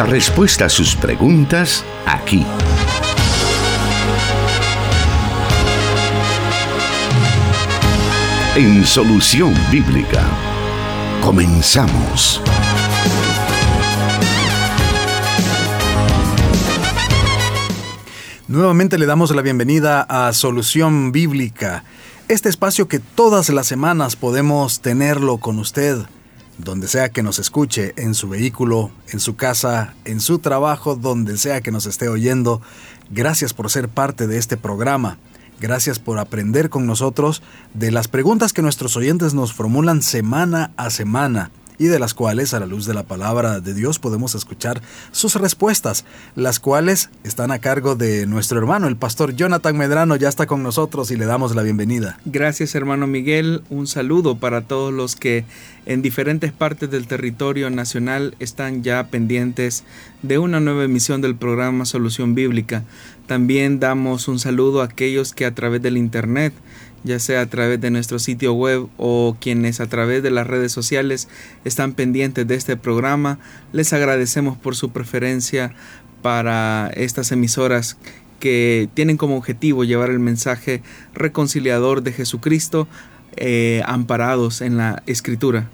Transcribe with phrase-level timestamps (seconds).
[0.00, 2.46] La respuesta a sus preguntas aquí.
[8.56, 10.24] En Solución Bíblica.
[11.20, 12.40] Comenzamos.
[18.48, 21.84] Nuevamente le damos la bienvenida a Solución Bíblica,
[22.28, 25.98] este espacio que todas las semanas podemos tenerlo con usted,
[26.62, 31.36] donde sea que nos escuche, en su vehículo, en su casa, en su trabajo, donde
[31.36, 32.60] sea que nos esté oyendo.
[33.10, 35.18] Gracias por ser parte de este programa.
[35.60, 37.42] Gracias por aprender con nosotros
[37.74, 41.50] de las preguntas que nuestros oyentes nos formulan semana a semana
[41.80, 45.34] y de las cuales, a la luz de la palabra de Dios, podemos escuchar sus
[45.36, 46.04] respuestas,
[46.36, 50.62] las cuales están a cargo de nuestro hermano, el pastor Jonathan Medrano, ya está con
[50.62, 52.20] nosotros y le damos la bienvenida.
[52.26, 53.62] Gracias, hermano Miguel.
[53.70, 55.46] Un saludo para todos los que
[55.86, 59.84] en diferentes partes del territorio nacional están ya pendientes
[60.20, 62.84] de una nueva emisión del programa Solución Bíblica.
[63.26, 66.52] También damos un saludo a aquellos que a través del Internet
[67.04, 70.72] ya sea a través de nuestro sitio web o quienes a través de las redes
[70.72, 71.28] sociales
[71.64, 73.38] están pendientes de este programa.
[73.72, 75.72] Les agradecemos por su preferencia
[76.22, 77.96] para estas emisoras
[78.38, 80.82] que tienen como objetivo llevar el mensaje
[81.14, 82.88] reconciliador de Jesucristo
[83.36, 85.68] eh, amparados en la Escritura.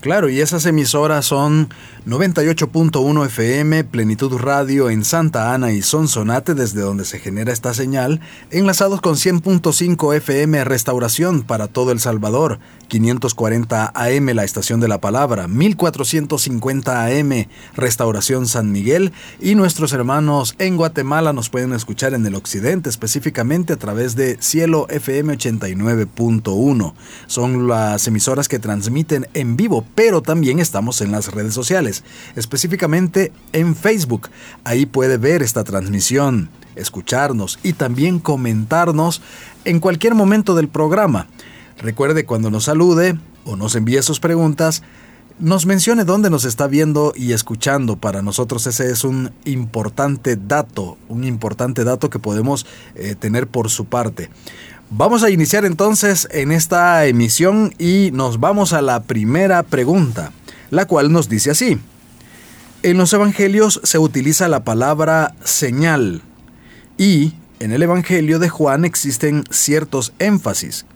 [0.00, 1.70] Claro, y esas emisoras son
[2.06, 8.20] 98.1 FM, Plenitud Radio en Santa Ana y Sonsonate, desde donde se genera esta señal,
[8.52, 15.00] enlazados con 100.5 FM Restauración para todo El Salvador, 540 AM la Estación de la
[15.00, 22.24] Palabra, 1450 AM Restauración San Miguel y nuestros hermanos en Guatemala nos pueden escuchar en
[22.24, 26.94] el occidente, específicamente a través de Cielo FM 89.1.
[27.26, 32.04] Son las emisoras que transmiten en vivo, pero también estamos en las redes sociales,
[32.36, 34.28] específicamente en Facebook.
[34.64, 39.22] Ahí puede ver esta transmisión, escucharnos y también comentarnos
[39.64, 41.26] en cualquier momento del programa.
[41.78, 44.82] Recuerde cuando nos salude o nos envíe sus preguntas,
[45.38, 47.96] nos mencione dónde nos está viendo y escuchando.
[47.96, 52.66] Para nosotros ese es un importante dato, un importante dato que podemos
[52.96, 54.30] eh, tener por su parte.
[54.90, 60.32] Vamos a iniciar entonces en esta emisión y nos vamos a la primera pregunta,
[60.70, 61.78] la cual nos dice así.
[62.82, 66.22] En los evangelios se utiliza la palabra señal
[66.96, 70.86] y en el Evangelio de Juan existen ciertos énfasis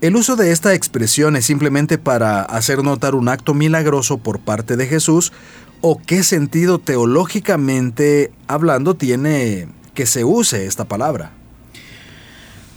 [0.00, 4.76] el uso de esta expresión es simplemente para hacer notar un acto milagroso por parte
[4.76, 5.32] de Jesús
[5.80, 11.32] o qué sentido teológicamente hablando tiene que se use esta palabra.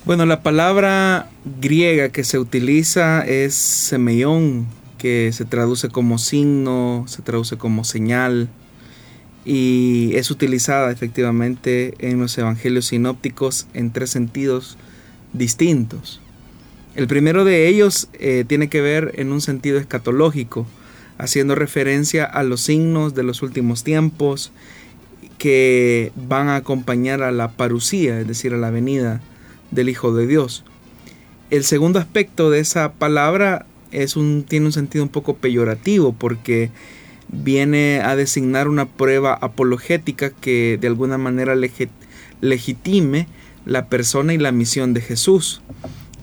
[0.04, 1.30] Bueno, la palabra
[1.60, 4.66] griega que se utiliza es semeión,
[4.98, 8.50] que se traduce como signo, se traduce como señal
[9.46, 14.76] y es utilizada efectivamente en los evangelios sinópticos en tres sentidos
[15.34, 16.20] distintos.
[16.96, 20.66] El primero de ellos eh, tiene que ver en un sentido escatológico,
[21.20, 24.52] haciendo referencia a los signos de los últimos tiempos
[25.38, 29.22] que van a acompañar a la parucía, es decir, a la venida
[29.72, 30.64] del Hijo de Dios.
[31.50, 36.70] El segundo aspecto de esa palabra es un, tiene un sentido un poco peyorativo porque
[37.28, 41.56] viene a designar una prueba apologética que de alguna manera
[42.42, 43.28] legitime
[43.66, 45.62] la persona y la misión de Jesús.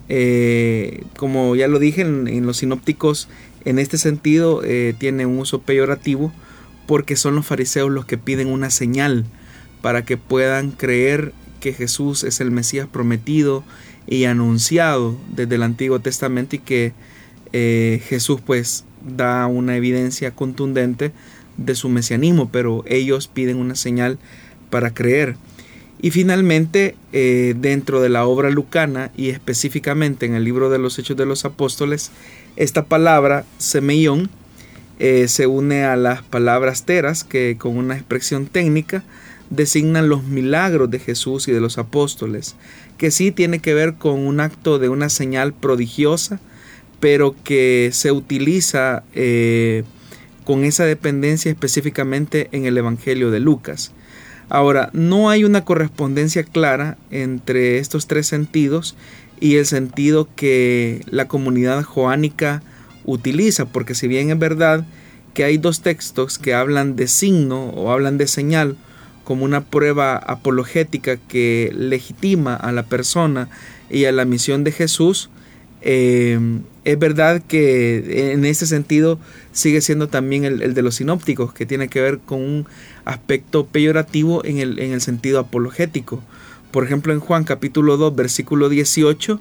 [0.07, 3.27] Eh, como ya lo dije en, los sinópticos,
[3.65, 6.31] en este sentido eh, tiene un uso peyorativo
[6.87, 9.25] porque son los fariseos los que piden una señal
[9.81, 13.63] para que puedan creer que Jesús es el Mesías prometido
[14.07, 16.93] y anunciado desde el Antiguo Testamento y que
[17.53, 21.11] eh, Jesús pues da una evidencia contundente
[21.57, 24.17] de su mesianismo, pero ellos piden una señal
[24.69, 25.35] para creer.
[26.01, 30.97] Y finalmente, eh, dentro de la obra lucana y específicamente en el libro de los
[30.97, 32.11] Hechos de los Apóstoles,
[32.55, 34.29] esta palabra, semeión,
[34.99, 39.03] eh, se une a las palabras teras que con una expresión técnica
[39.49, 42.55] designan los milagros de Jesús y de los apóstoles,
[42.97, 46.39] que sí tiene que ver con un acto de una señal prodigiosa,
[46.99, 49.83] pero que se utiliza eh,
[50.43, 53.93] con esa dependencia específicamente en el Evangelio de Lucas.
[54.49, 58.95] Ahora, no hay una correspondencia clara entre estos tres sentidos
[59.39, 62.63] y el sentido que la comunidad joánica
[63.05, 64.85] utiliza, porque si bien es verdad
[65.33, 68.75] que hay dos textos que hablan de signo o hablan de señal
[69.29, 73.47] como una prueba apologética que legitima a la persona
[73.87, 75.29] y a la misión de Jesús,
[75.83, 76.39] eh,
[76.83, 79.19] Es verdad que en ese sentido
[79.51, 82.67] sigue siendo también el, de los sinópticos, que tiene que ver con un
[83.05, 86.23] aspecto peyorativo en el, en el sentido apologético.
[86.71, 89.39] Por ejemplo, en Juan capítulo 2, versículo 18,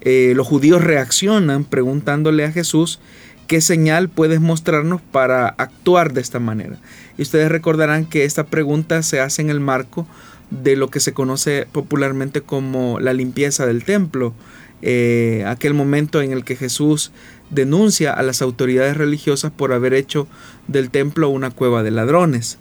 [0.00, 3.00] eh, los judíos reaccionan preguntándole a Jesús
[3.46, 6.78] qué señal puedes mostrarnos para actuar de esta manera.
[7.18, 10.06] Y ustedes recordarán que esta pregunta se hace en el marco
[10.50, 14.34] de lo que se conoce popularmente como la limpieza del templo,
[14.82, 17.12] eh, aquel momento en el que Jesús
[17.50, 20.28] denuncia a las autoridades religiosas por haber hecho
[20.68, 22.58] del templo una cueva de ladrones.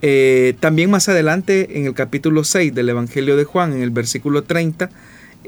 [0.00, 4.44] Eh, también más adelante en el capítulo 6 del Evangelio de Juan, en el versículo
[4.44, 4.90] 30,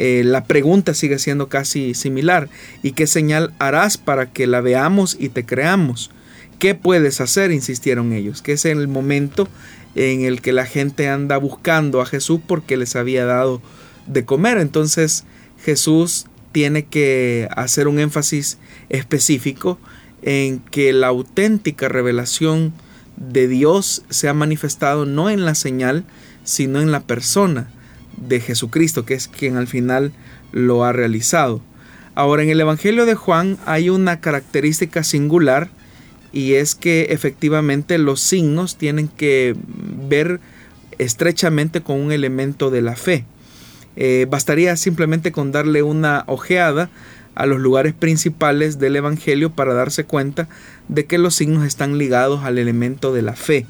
[0.02, 2.49] eh, la pregunta sigue siendo casi similar.
[2.82, 6.11] ¿Y qué señal harás para que la veamos y te creamos?
[6.58, 7.52] ¿Qué puedes hacer?
[7.52, 9.47] insistieron ellos, que es el momento
[9.94, 13.61] en el que la gente anda buscando a Jesús porque les había dado
[14.06, 14.56] de comer.
[14.56, 15.25] Entonces
[15.62, 18.56] Jesús tiene que hacer un énfasis
[18.88, 19.79] específico
[20.23, 22.73] en que la auténtica revelación
[23.19, 26.05] de Dios se ha manifestado no en la señal,
[26.43, 27.69] sino en la persona
[28.21, 30.13] de Jesucristo, que es quien al final
[30.53, 31.61] lo ha realizado.
[32.15, 35.71] Ahora, en el Evangelio de Juan hay una característica singular
[36.33, 39.57] y es que efectivamente los signos tienen que
[40.09, 40.41] ver
[40.99, 43.25] estrechamente con un elemento de la fe.
[43.97, 46.91] Eh, bastaría simplemente con darle una ojeada
[47.35, 50.49] a los lugares principales del Evangelio para darse cuenta
[50.89, 53.67] de que los signos están ligados al elemento de la fe.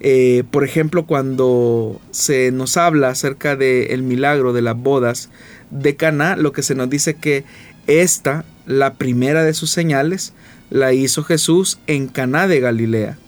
[0.00, 5.30] Eh, por ejemplo, cuando se nos habla acerca del milagro de las bodas
[5.70, 7.44] de Caná, lo que se nos dice que
[7.86, 10.34] esta, la primera de sus señales,
[10.70, 13.18] la hizo Jesús en Caná de Galilea.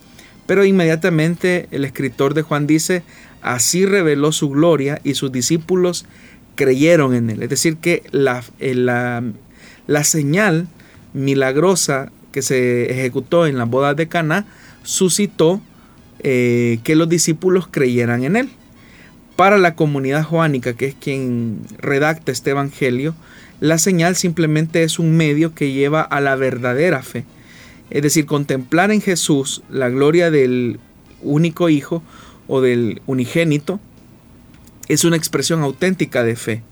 [0.46, 3.02] Pero inmediatamente el escritor de Juan dice,
[3.42, 6.06] así reveló su gloria y sus discípulos
[6.54, 7.42] creyeron en él.
[7.42, 9.22] Es decir, que la, eh, la,
[9.86, 10.66] la señal
[11.12, 14.46] milagrosa que se ejecutó en la boda de Caná
[14.82, 15.62] suscitó
[16.20, 18.48] eh, que los discípulos creyeran en él.
[19.36, 23.14] Para la comunidad joánica, que es quien redacta este evangelio,
[23.60, 27.24] la señal simplemente es un medio que lleva a la verdadera fe.
[27.90, 30.78] Es decir, contemplar en Jesús la gloria del
[31.22, 32.02] único Hijo
[32.46, 33.80] o del unigénito
[34.88, 36.62] es una expresión auténtica de fe.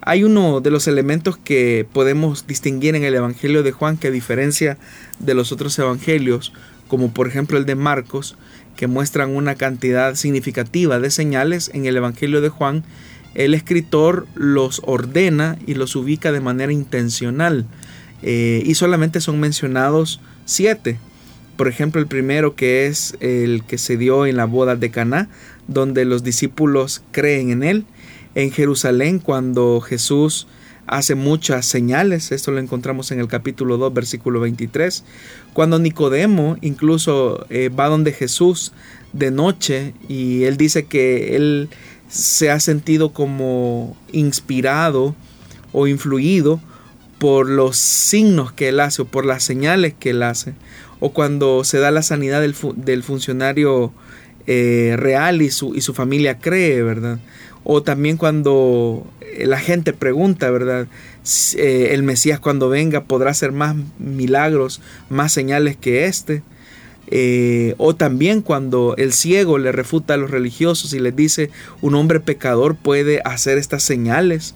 [0.00, 4.10] Hay uno de los elementos que podemos distinguir en el Evangelio de Juan que a
[4.10, 4.76] diferencia
[5.20, 6.52] de los otros evangelios,
[6.88, 8.36] como por ejemplo el de Marcos,
[8.76, 12.84] que muestran una cantidad significativa de señales en el Evangelio de Juan,
[13.34, 17.66] el escritor los ordena y los ubica de manera intencional
[18.22, 20.98] eh, y solamente son mencionados siete.
[21.56, 25.28] Por ejemplo, el primero que es el que se dio en la boda de Caná,
[25.68, 27.84] donde los discípulos creen en él.
[28.34, 30.46] En Jerusalén, cuando Jesús
[30.86, 35.04] hace muchas señales, esto lo encontramos en el capítulo 2, versículo 23,
[35.52, 38.72] cuando Nicodemo incluso eh, va donde Jesús
[39.12, 41.68] de noche y él dice que él
[42.08, 45.14] se ha sentido como inspirado
[45.72, 46.60] o influido
[47.18, 50.54] por los signos que él hace o por las señales que él hace,
[50.98, 53.92] o cuando se da la sanidad del, funcionario
[54.46, 57.20] eh, real y su, y su familia cree, ¿verdad?
[57.64, 59.06] O también cuando
[59.38, 60.88] la gente pregunta, ¿verdad?
[61.56, 66.42] Eh, el Mesías cuando venga podrá hacer más milagros, más señales que este.
[67.08, 71.50] Eh, o también cuando el ciego le refuta a los religiosos y les dice
[71.82, 74.54] un hombre pecador puede hacer estas señales.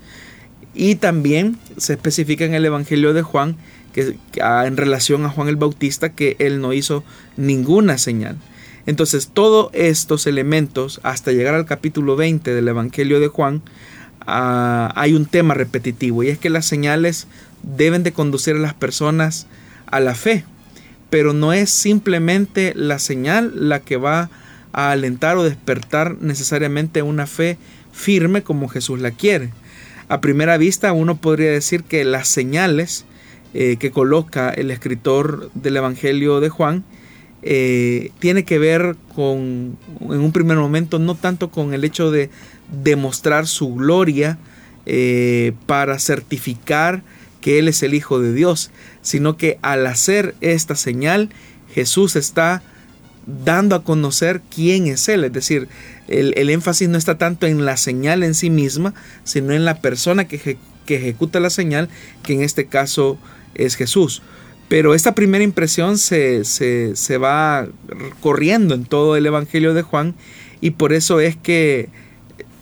[0.74, 3.56] Y también se especifica en el Evangelio de Juan
[3.92, 7.02] que, ah, en relación a Juan el Bautista que él no hizo
[7.36, 8.36] ninguna señal.
[8.86, 13.62] Entonces todos estos elementos hasta llegar al capítulo 20 del Evangelio de Juan
[14.26, 17.26] ah, hay un tema repetitivo y es que las señales
[17.62, 19.48] deben de conducir a las personas
[19.86, 20.44] a la fe,
[21.10, 24.30] pero no es simplemente la señal la que va
[24.72, 27.58] a alentar o despertar necesariamente una fe
[27.92, 29.50] firme como Jesús la quiere.
[30.08, 33.04] A primera vista uno podría decir que las señales
[33.54, 36.84] eh, que coloca el escritor del Evangelio de Juan
[37.48, 42.28] eh, tiene que ver con, en un primer momento, no tanto con el hecho de
[42.82, 44.36] demostrar su gloria
[44.84, 47.04] eh, para certificar
[47.40, 51.30] que Él es el Hijo de Dios, sino que al hacer esta señal,
[51.72, 52.64] Jesús está
[53.26, 55.22] dando a conocer quién es Él.
[55.22, 55.68] Es decir,
[56.08, 60.26] el, énfasis no está tanto en la señal en sí misma, sino en la persona
[60.26, 61.90] que, que ejecuta la señal,
[62.24, 63.18] que en este caso
[63.54, 64.20] es Jesús.
[64.68, 67.68] Pero esta primera impresión se, se, va
[68.20, 70.14] corriendo en todo el Evangelio de Juan
[70.60, 71.88] y por eso es que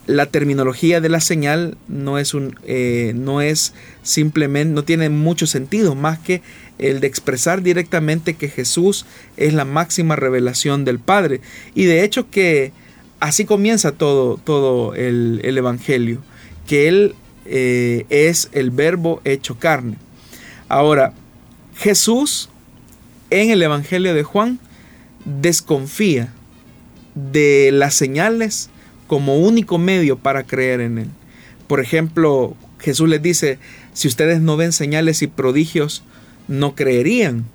[0.05, 5.47] la terminología de la señal no es un eh, no es simplemente no tiene mucho
[5.47, 6.43] sentido más que
[6.77, 11.41] el de expresar directamente que Jesús es la máxima revelación del Padre.
[11.73, 12.71] Y de hecho que
[13.19, 16.21] así comienza todo todo el, evangelio
[16.67, 19.97] que él eh, es el verbo hecho carne.
[20.67, 21.13] Ahora
[21.77, 22.49] Jesús
[23.29, 24.59] en el evangelio de Juan
[25.25, 26.31] desconfía
[27.15, 28.69] de las señales
[29.07, 31.09] como único medio para creer en Él.
[31.67, 33.57] Por ejemplo, Jesús les dice,
[33.93, 36.03] si ustedes no ven señales y prodigios,
[36.47, 37.45] no creerían.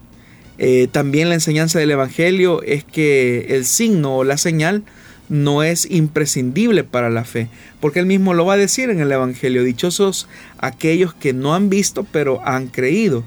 [0.58, 4.82] Eh, también la enseñanza del Evangelio es que el signo o la señal
[5.28, 7.48] no es imprescindible para la fe,
[7.80, 11.70] porque él mismo lo va a decir en el Evangelio, dichosos aquellos que no han
[11.70, 13.24] visto pero han creído.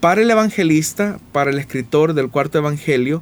[0.00, 3.20] Para el evangelista, para el escritor del cuarto Evangelio,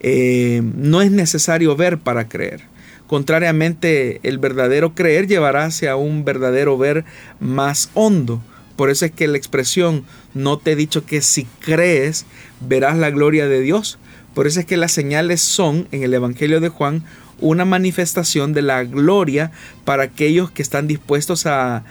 [0.00, 2.62] eh, no es necesario ver para creer.
[3.06, 7.04] Contrariamente, el verdadero creer llevará hacia un verdadero ver
[7.40, 8.42] más hondo.
[8.76, 12.26] Por eso es que la expresión no te he dicho que si crees
[12.60, 13.98] verás la gloria de Dios.
[14.34, 17.02] Por eso es que las señales son en el Evangelio de Juan
[17.40, 19.50] una manifestación de la gloria
[19.84, 21.84] para aquellos que están dispuestos a,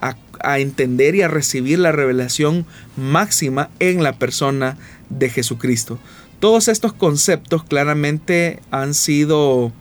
[0.00, 0.16] a,
[0.58, 4.76] entender y a recibir la revelación máxima en la persona
[5.10, 5.98] de Jesucristo.
[6.40, 9.72] Todos estos conceptos claramente han sido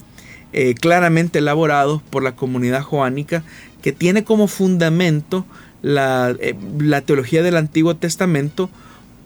[0.54, 3.44] eh, claramente elaborados por la comunidad joánica
[3.82, 5.46] que tiene como fundamento
[5.82, 6.56] la, eh,
[7.06, 8.70] teología del Antiguo Testamento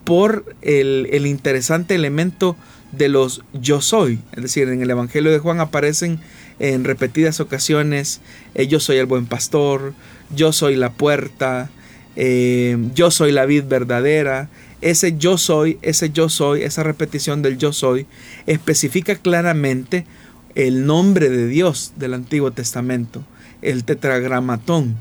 [0.04, 2.58] por el, interesante elemento
[2.92, 4.20] de los yo soy.
[4.34, 6.20] Es decir, en el Evangelio de Juan aparecen
[6.58, 8.20] en repetidas ocasiones,
[8.56, 9.94] eh, yo soy el buen pastor,
[10.36, 11.70] yo soy la puerta,
[12.16, 14.50] yo soy la vid verdadera.
[14.82, 18.06] Ese yo soy, ese yo soy, esa repetición del yo soy,
[18.48, 20.06] especifica claramente
[20.56, 23.26] el nombre de Dios del Antiguo Testamento,
[23.62, 24.96] el tetragramatón.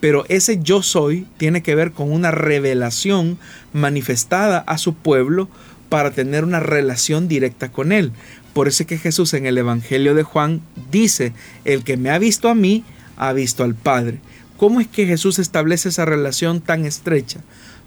[0.00, 3.38] Pero ese yo soy tiene que ver con una revelación
[3.72, 5.48] manifestada a su pueblo
[5.88, 8.12] para tener una relación directa con él.
[8.54, 11.32] Por eso es que Jesús en el Evangelio de Juan dice,
[11.64, 12.84] el que me ha visto a mí,
[13.16, 14.20] ha visto al Padre.
[14.58, 17.40] ¿Cómo es que Jesús establece esa relación tan estrecha?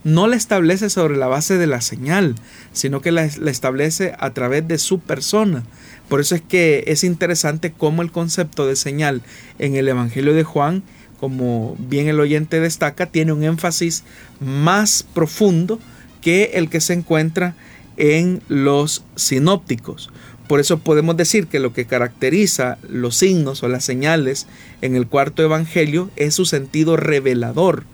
[0.06, 2.36] No la establece sobre la base de la señal,
[2.72, 5.64] sino que la, establece a través de su persona.
[6.08, 9.22] Por eso es que es interesante cómo el concepto de señal
[9.60, 10.82] en el Evangelio de Juan,
[11.20, 14.06] como bien el oyente destaca, tiene un énfasis
[14.40, 15.78] más profundo
[16.22, 17.54] que el que se encuentra
[17.98, 20.10] en los sinópticos.
[20.52, 24.48] Por eso podemos decir que lo que caracteriza los signos o las señales
[24.82, 27.86] en el cuarto evangelio es su sentido revelador.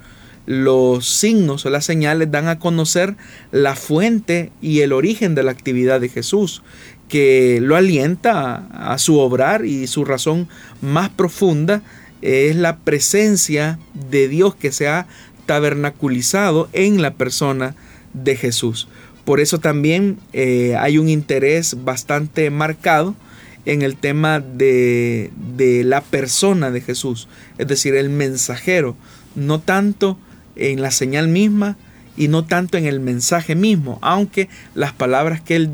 [0.47, 3.15] Los signos o las señales dan a conocer
[3.51, 6.63] la fuente y el origen de la actividad de Jesús
[7.07, 10.49] que lo alienta a, su obrar y su razón
[10.81, 11.83] más profunda
[12.23, 13.77] es la presencia
[14.09, 15.05] de Dios que se ha
[15.45, 17.75] tabernaculizado en la persona
[18.15, 18.87] de Jesús.
[19.27, 23.13] Por eso también eh, hay un interés bastante marcado
[23.65, 28.95] en el tema de, de, la persona de Jesús, es decir, el mensajero,
[29.35, 30.17] no tanto
[30.55, 31.75] en la señal misma,
[32.15, 35.73] y no tanto en el mensaje mismo, aunque las palabras que él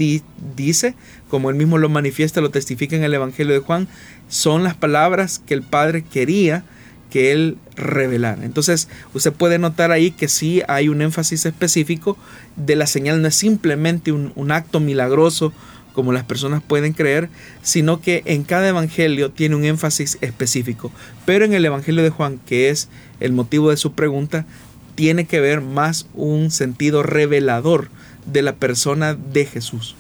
[0.56, 0.96] dice,
[1.30, 3.88] como él mismo lo manifiesta, lo testifica en el Evangelio de Juan,
[4.30, 6.66] son las palabras que el Padre quería
[7.14, 8.44] que él revelara.
[8.44, 12.18] Entonces, usted puede notar ahí que sí hay un énfasis específico
[12.56, 15.54] de la señal, no es simplemente un, acto milagroso
[15.94, 17.30] como las personas pueden creer,
[17.62, 20.92] sino que en cada evangelio tiene un énfasis específico.
[21.24, 22.90] Pero en el evangelio de Juan, que es
[23.20, 24.48] el motivo de su pregunta,
[24.96, 27.90] tiene que ver más un sentido revelador
[28.26, 29.96] de la persona de Jesús.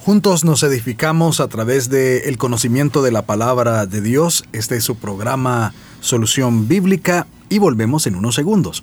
[0.00, 4.44] Juntos nos edificamos a través del el conocimiento de la palabra de Dios.
[4.52, 8.82] Este es su programa Solución Bíblica y volvemos en unos segundos.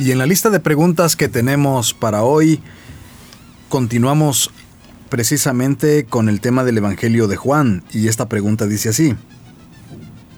[0.00, 2.62] Y en la lista de preguntas que tenemos para hoy,
[3.68, 4.50] continuamos
[5.10, 9.14] precisamente con el tema del Evangelio de Juan y esta pregunta dice así.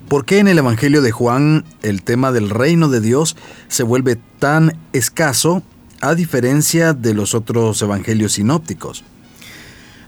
[0.08, 3.36] ¿Por qué en el Evangelio de Juan el tema del reino de Dios
[3.68, 5.62] se vuelve tan escaso
[6.00, 9.04] a diferencia de los otros evangelios sinópticos?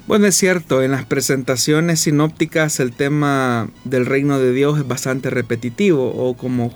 [0.09, 5.31] Bueno, es cierto, en las presentaciones sinópticas el tema del reino de Dios es bastante
[5.31, 6.75] repetitivo, o como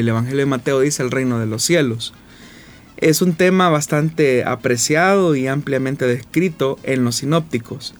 [0.00, 2.14] el Evangelio de Mateo dice, el reino de los cielos.
[2.96, 7.94] Es un tema bastante apreciado y ampliamente descrito en los sinópticos.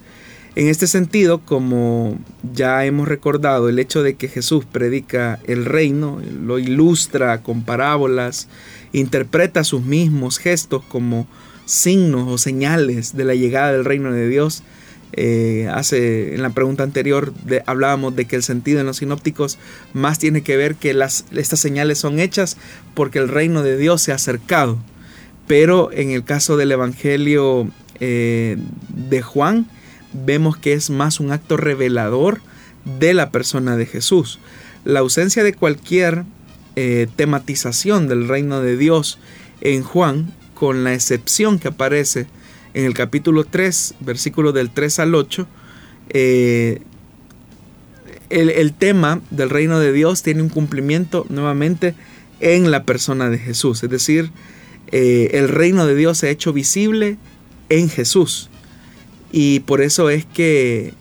[0.55, 6.19] En este sentido, como ya hemos recordado, el hecho de que Jesús predica el reino,
[6.41, 8.47] lo ilustra con parábolas,
[8.91, 11.27] interpreta sus mismos gestos como
[11.65, 14.63] signos o señales de la llegada del reino de Dios.
[15.13, 17.33] Eh, hace en la pregunta anterior
[17.65, 19.57] hablábamos de que el sentido en los sinópticos
[19.93, 20.91] más tiene que ver que
[21.31, 22.57] estas señales son hechas
[22.93, 24.77] porque el reino de Dios se ha acercado.
[25.47, 28.57] Pero en el caso del Evangelio eh,
[28.89, 29.67] de Juan,
[30.13, 32.41] vemos que es más un acto revelador
[32.99, 34.39] de la persona de Jesús.
[34.83, 36.25] La ausencia de cualquier
[36.75, 39.19] eh, tematización del reino de Dios
[39.61, 42.27] en Juan con la excepción que aparece
[42.73, 45.47] en el capítulo 3, versículo del 3 al 8,
[46.09, 46.81] eh,
[48.29, 51.95] el, tema del reino de Dios tiene un cumplimiento nuevamente
[52.39, 53.83] en la persona de Jesús.
[53.83, 54.31] Es decir,
[54.91, 57.17] eh, el reino de Dios se ha hecho visible
[57.69, 58.49] en Jesús.
[59.31, 60.93] Y por eso es que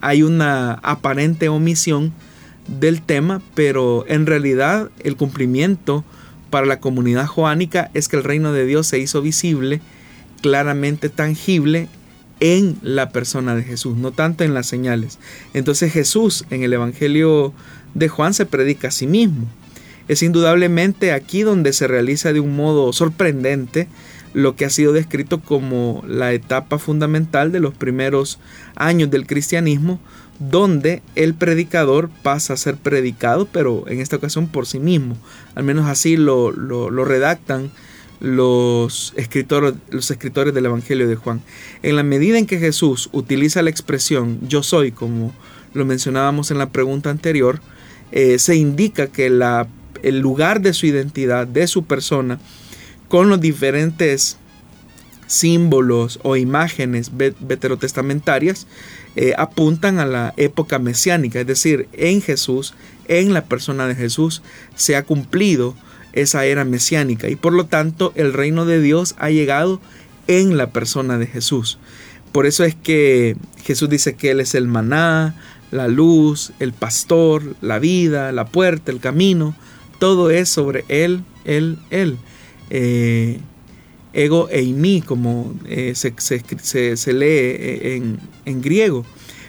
[0.00, 2.14] hay una aparente omisión
[2.78, 6.04] del tema, pero en realidad el cumplimiento
[6.50, 9.80] para la comunidad joánica es que el reino de Dios se hizo visible,
[10.40, 11.88] claramente tangible
[12.40, 15.18] en la persona de Jesús, no tanto en las señales.
[15.54, 17.52] Entonces Jesús en el Evangelio
[17.94, 19.46] de Juan se predica a sí mismo.
[20.08, 23.88] Es indudablemente aquí donde se realiza de un modo sorprendente
[24.32, 28.38] lo que ha sido descrito como la etapa fundamental de los primeros
[28.76, 30.00] años del cristianismo,
[30.38, 35.16] donde el predicador pasa a ser predicado, pero en esta ocasión por sí mismo.
[35.54, 36.50] Al menos así lo,
[37.04, 37.70] redactan
[38.20, 41.42] los escritores, los escritores del Evangelio de Juan.
[41.82, 45.32] En la medida en que Jesús utiliza la expresión yo soy, como
[45.74, 47.60] lo mencionábamos en la pregunta anterior,
[48.12, 49.68] eh, se indica que la,
[50.02, 52.38] el lugar de su identidad, de su persona,
[53.08, 54.36] con los diferentes
[55.26, 58.66] símbolos o imágenes veterotestamentarias,
[59.16, 62.74] eh, apuntan a la época mesiánica, es decir, en Jesús,
[63.08, 64.42] en la persona de Jesús,
[64.74, 65.74] se ha cumplido
[66.12, 69.80] esa era mesiánica y por lo tanto el reino de Dios ha llegado
[70.26, 71.78] en la persona de Jesús.
[72.32, 75.34] Por eso es que Jesús dice que Él es el maná,
[75.70, 79.54] la luz, el pastor, la vida, la puerta, el camino.
[79.98, 82.18] Todo es sobre Él, Él, Él.
[82.70, 83.40] Eh,
[84.12, 88.02] ego eimi, como eh, se, lee eh,
[88.44, 89.04] en, griego.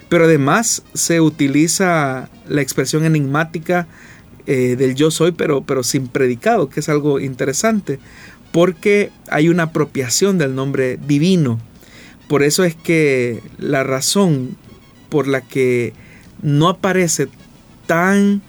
[0.09, 3.87] Pero además se utiliza la expresión enigmática
[4.53, 7.99] eh, del yo soy, pero, pero sin predicado, que es algo interesante,
[8.51, 11.57] porque hay una apropiación del nombre divino.
[12.27, 14.57] Por eso es que la razón
[15.07, 15.93] por la que
[16.41, 17.29] no aparece
[17.85, 18.41] tan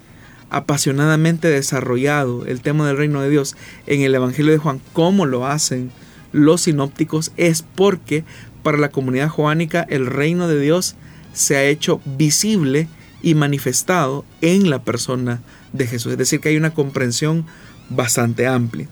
[0.51, 3.55] apasionadamente desarrollado el tema del reino de Dios
[3.87, 5.93] en el Evangelio de Juan como lo hacen
[6.33, 8.25] los sinópticos es porque
[8.65, 10.97] para la comunidad joánica el reino de Dios
[11.33, 12.89] se ha hecho visible
[13.23, 15.41] y manifestado en la persona
[15.73, 16.13] de Jesús.
[16.13, 17.47] Es decir, que hay una comprensión
[17.89, 18.89] bastante amplia.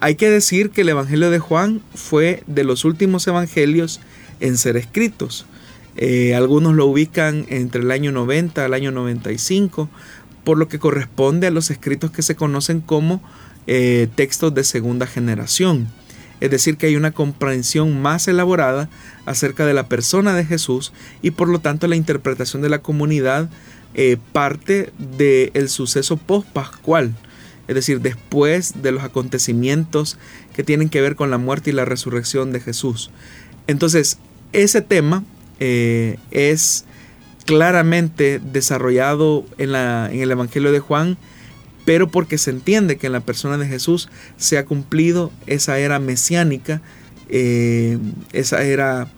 [0.00, 4.00] Hay que decir que el Evangelio de Juan fue de los últimos evangelios
[4.40, 5.46] en ser escritos.
[5.96, 9.88] Eh, algunos lo ubican entre el año 90 al año 95,
[10.42, 13.22] por lo que corresponde a los escritos que se conocen como
[13.66, 15.88] eh, textos de segunda generación
[16.40, 18.88] es decir, que hay una comprensión más elaborada
[19.26, 20.92] acerca de la persona de Jesús
[21.22, 23.48] y por lo tanto la interpretación de la comunidad
[23.94, 27.14] eh, parte del suceso post-pascual,
[27.68, 30.18] es decir, después de los acontecimientos
[30.54, 33.10] que tienen que ver con la muerte y la resurrección de Jesús.
[33.66, 34.18] Entonces,
[34.52, 35.24] ese tema
[35.60, 36.84] eh, es
[37.46, 41.16] claramente desarrollado en, la, en el Evangelio de Juan
[41.84, 45.98] pero porque se entiende que en la persona de Jesús se ha cumplido esa era
[45.98, 46.80] mesiánica,
[47.28, 47.98] eh,
[48.32, 49.08] esa era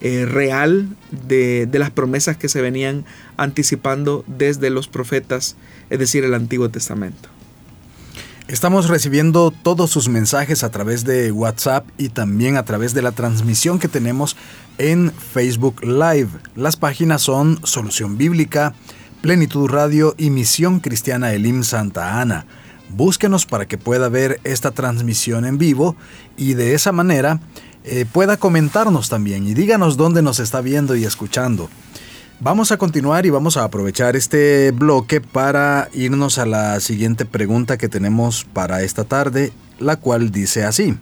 [0.00, 0.88] eh, real
[1.26, 3.04] de, de las promesas que se venían
[3.36, 5.56] anticipando desde los profetas,
[5.90, 7.28] es decir, el Antiguo Testamento.
[8.48, 13.12] Estamos recibiendo todos sus mensajes a través de WhatsApp y también a través de la
[13.12, 14.38] transmisión que tenemos
[14.78, 16.30] en Facebook Live.
[16.56, 18.72] Las páginas son Solución Bíblica,
[19.20, 22.46] Plenitud Radio y Misión Cristiana Elim Santa Ana.
[22.90, 25.96] búsquenos para que pueda ver esta transmisión en vivo
[26.36, 27.40] y de esa manera
[27.84, 31.68] eh, pueda comentarnos también y díganos dónde nos está viendo y escuchando.
[32.40, 37.76] Vamos a continuar y vamos a aprovechar este bloque para irnos a la siguiente pregunta
[37.76, 40.96] que tenemos para esta tarde, la cual dice así.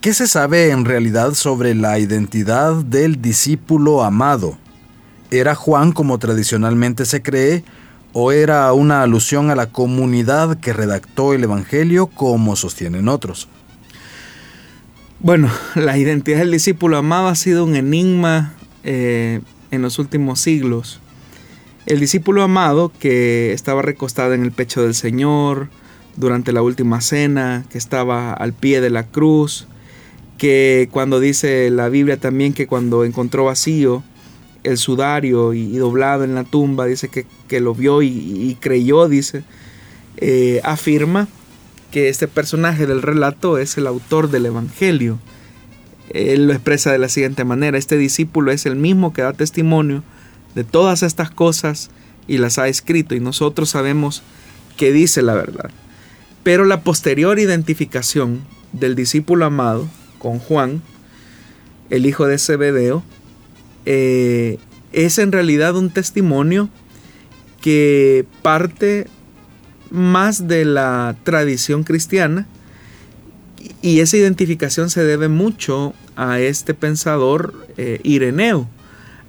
[0.00, 4.58] ¿Qué se sabe en realidad sobre la identidad del discípulo amado?
[5.30, 7.64] ¿Era Juan como tradicionalmente se cree
[8.12, 13.48] o era una alusión a la comunidad que redactó el Evangelio como sostienen otros?
[15.18, 21.00] Bueno, la identidad del discípulo amado ha sido un enigma eh, en los últimos siglos.
[21.86, 25.68] El discípulo amado que estaba recostado en el pecho del Señor
[26.16, 29.66] durante la última cena, que estaba al pie de la cruz,
[30.38, 34.02] que cuando dice la Biblia también que cuando encontró vacío
[34.66, 39.44] el sudario y, doblado en la tumba, dice que, lo vio y, creyó, dice,
[40.16, 41.28] eh, afirma
[41.92, 45.18] que este personaje del relato es el autor del Evangelio.
[46.10, 50.02] Él lo expresa de la siguiente manera, este discípulo es el mismo que da testimonio
[50.56, 51.90] de todas estas cosas
[52.26, 54.22] y las ha escrito y nosotros sabemos
[54.76, 55.70] que dice la verdad.
[56.42, 58.40] Pero la posterior identificación
[58.72, 60.82] del discípulo amado con Juan,
[61.88, 63.04] el hijo de Zebedeo,
[63.86, 64.58] eh,
[64.92, 66.68] es en realidad un testimonio
[67.60, 69.06] que parte
[69.90, 72.46] más de la tradición cristiana
[73.82, 78.68] y esa identificación se debe mucho a este pensador eh, Ireneo,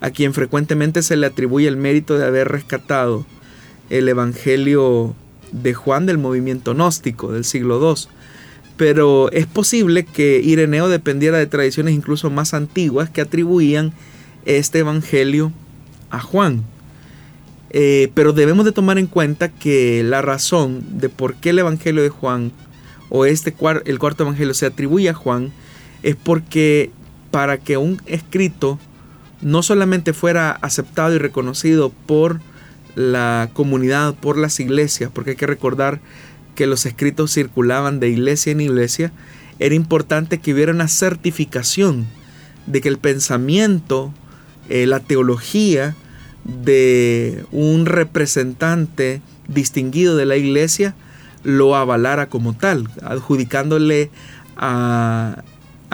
[0.02, 3.26] a quien frecuentemente se le atribuye el mérito de haber rescatado
[3.90, 5.16] el Evangelio
[5.52, 8.10] de Juan del movimiento gnóstico del siglo II.
[8.78, 13.94] Pero es posible que Ireneo dependiera de tradiciones incluso más antiguas que atribuían
[14.48, 15.52] este Evangelio
[16.10, 16.64] a Juan.
[17.70, 22.02] Eh, pero debemos de tomar en cuenta que la razón de por qué el Evangelio
[22.02, 22.52] de Juan
[23.10, 23.54] o este
[23.86, 25.52] el cuarto Evangelio se atribuye a Juan
[26.02, 26.92] es porque
[27.30, 28.80] para que un escrito
[29.42, 32.40] no solamente fuera aceptado y reconocido por
[32.96, 36.00] la comunidad, por las iglesias, porque hay que recordar
[36.56, 39.12] que los escritos circulaban de iglesia en iglesia,
[39.60, 42.08] era importante que hubiera una certificación
[42.66, 44.14] de que el pensamiento,
[44.70, 45.96] eh, la teología,
[46.48, 50.96] de un representante distinguido de la iglesia
[51.44, 54.10] lo avalara como tal, adjudicándole
[54.56, 55.44] a,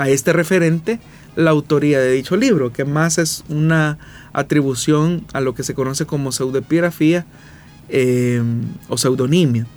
[0.07, 0.99] este referente
[1.35, 3.97] la autoría de dicho libro, que más es una
[4.31, 7.25] atribución a lo que se conoce como pseudepigrafía
[7.89, 9.67] em, o pseudonimia.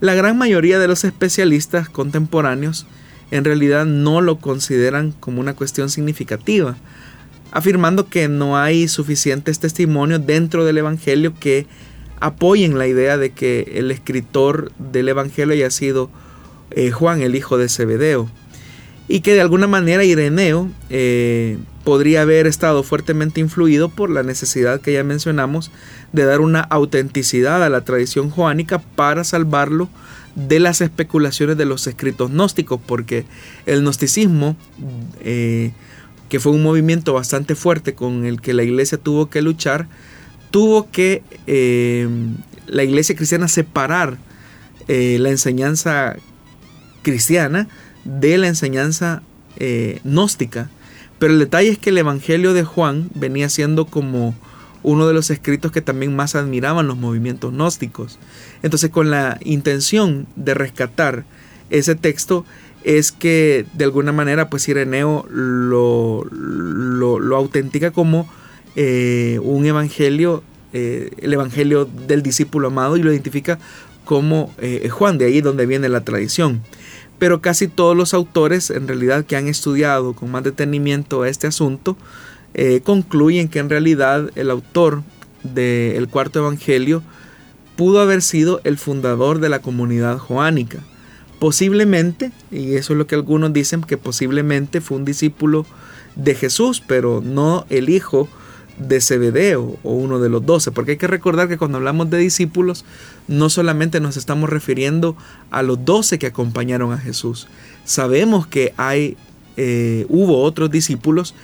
[0.00, 2.86] La gran mayoría de los especialistas contemporáneos
[3.30, 6.76] en realidad no lo consideran como una cuestión significativa,
[7.56, 11.66] afirmando que no hay suficientes testimonios dentro del Evangelio que
[12.20, 16.10] apoyen la idea de que el escritor del Evangelio haya sido
[16.70, 18.28] eh, Juan, el hijo de Zebedeo,
[19.08, 24.82] y que de alguna manera Ireneo eh, podría haber estado fuertemente influido por la necesidad
[24.82, 25.70] que ya mencionamos
[26.12, 29.88] de dar una autenticidad a la tradición joánica para salvarlo
[30.34, 33.24] de las especulaciones de los escritos gnósticos, porque
[33.64, 34.58] el gnosticismo
[35.20, 35.72] eh,
[36.28, 39.88] que fue un movimiento bastante fuerte con el que la iglesia tuvo que luchar,
[40.50, 42.08] tuvo que eh,
[42.66, 44.18] la iglesia cristiana separar
[44.88, 46.16] eh, la enseñanza
[47.02, 47.68] cristiana
[48.04, 49.22] de la enseñanza
[49.56, 50.70] eh, gnóstica.
[51.18, 54.34] Pero el detalle es que el Evangelio de Juan venía siendo como
[54.82, 58.18] uno de los escritos que también más admiraban los movimientos gnósticos.
[58.62, 61.24] Entonces con la intención de rescatar
[61.70, 62.44] ese texto,
[62.84, 68.28] es que de alguna manera pues Ireneo lo, lo, autentica como
[68.76, 73.58] eh, un evangelio, eh, el evangelio del discípulo amado y lo identifica
[74.04, 76.62] como eh, Juan, de ahí donde viene la tradición.
[77.18, 81.96] Pero casi todos los autores en realidad que han estudiado con más detenimiento este asunto
[82.84, 85.02] concluyen que en realidad el autor
[85.42, 87.02] del cuarto evangelio
[87.76, 90.82] pudo haber sido el fundador de la comunidad joánica
[91.38, 95.66] Posiblemente, y eso es lo que algunos dicen, que posiblemente fue un discípulo
[96.14, 98.28] de Jesús, pero no el hijo
[98.78, 102.18] de Zebedeo o uno de los doce, porque hay que recordar que cuando hablamos de
[102.18, 102.84] discípulos,
[103.28, 105.16] no solamente nos estamos refiriendo
[105.50, 107.48] a los doce que acompañaron a Jesús.
[107.84, 109.16] Sabemos que hay,
[109.56, 111.34] eh, hubo otros discípulos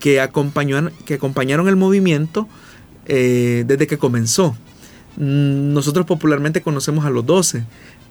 [0.00, 2.48] que acompañaron, que acompañaron el movimiento
[3.06, 4.56] eh, desde que comenzó.
[5.16, 7.64] Nosotros popularmente conocemos a los doce,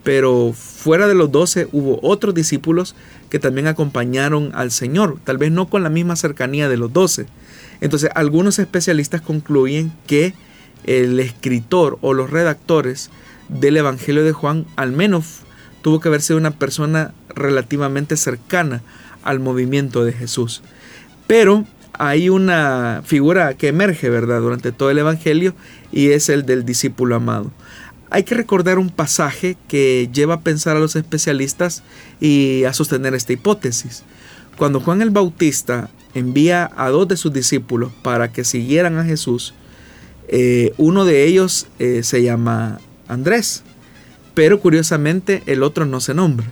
[0.03, 2.95] pero fuera de los doce hubo otros discípulos
[3.29, 7.27] que también acompañaron al Señor, tal vez no con la misma cercanía de los doce.
[7.81, 10.33] Entonces algunos especialistas concluyen que
[10.85, 13.09] el escritor o los redactores
[13.49, 15.41] del Evangelio de Juan, al menos
[15.81, 18.81] tuvo que haber sido una persona relativamente cercana
[19.23, 20.61] al movimiento de Jesús.
[21.27, 25.53] Pero hay una figura que emerge, ¿verdad?, durante todo el Evangelio
[25.91, 27.51] y es el del discípulo amado.
[28.09, 31.83] Hay que recordar un pasaje que lleva a pensar a los especialistas
[32.19, 34.03] y a sostener esta hipótesis.
[34.57, 39.53] Cuando Juan el Bautista envía a dos de sus discípulos para que siguieran a Jesús,
[40.27, 43.63] eh, uno de ellos eh, se llama Andrés,
[44.33, 46.47] pero curiosamente el otro no se nombra.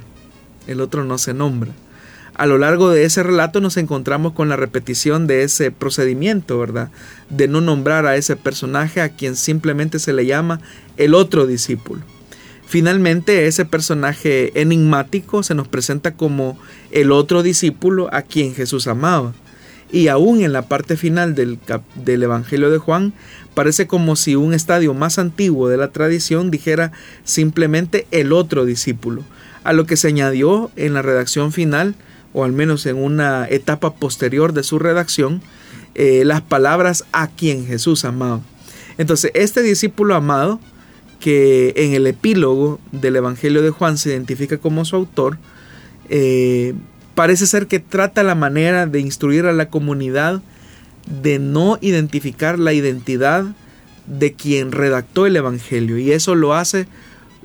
[0.67, 1.71] El otro no se nombra.
[2.37, 6.91] A lo largo de ese relato nos encontramos con la repetición de ese procedimiento, ¿verdad?
[7.31, 10.61] De no nombrar a ese personaje a quien simplemente se le llama
[10.97, 12.03] el otro discípulo.
[12.67, 16.59] Finalmente, ese personaje enigmático se nos presenta como
[16.91, 19.33] el otro discípulo a quien Jesús amaba.
[19.91, 21.57] Y aún en la parte final del,
[21.95, 23.13] del, Evangelio de Juan,
[23.55, 26.91] parece como si un estadio más antiguo de la tradición dijera
[27.23, 29.23] simplemente el otro discípulo,
[29.63, 31.95] a lo que se añadió en la redacción final,
[32.33, 35.41] o al menos en una etapa posterior de su redacción,
[35.95, 38.41] eh, las palabras a quien Jesús amaba.
[38.97, 40.59] Entonces, este discípulo amado,
[41.19, 45.37] que en el epílogo del Evangelio de Juan se identifica como su autor,
[46.09, 46.73] eh,
[47.15, 50.41] parece ser que trata la manera de instruir a la comunidad
[51.21, 53.45] de no identificar la identidad
[54.05, 55.97] de quien redactó el Evangelio.
[55.97, 56.87] Y eso lo hace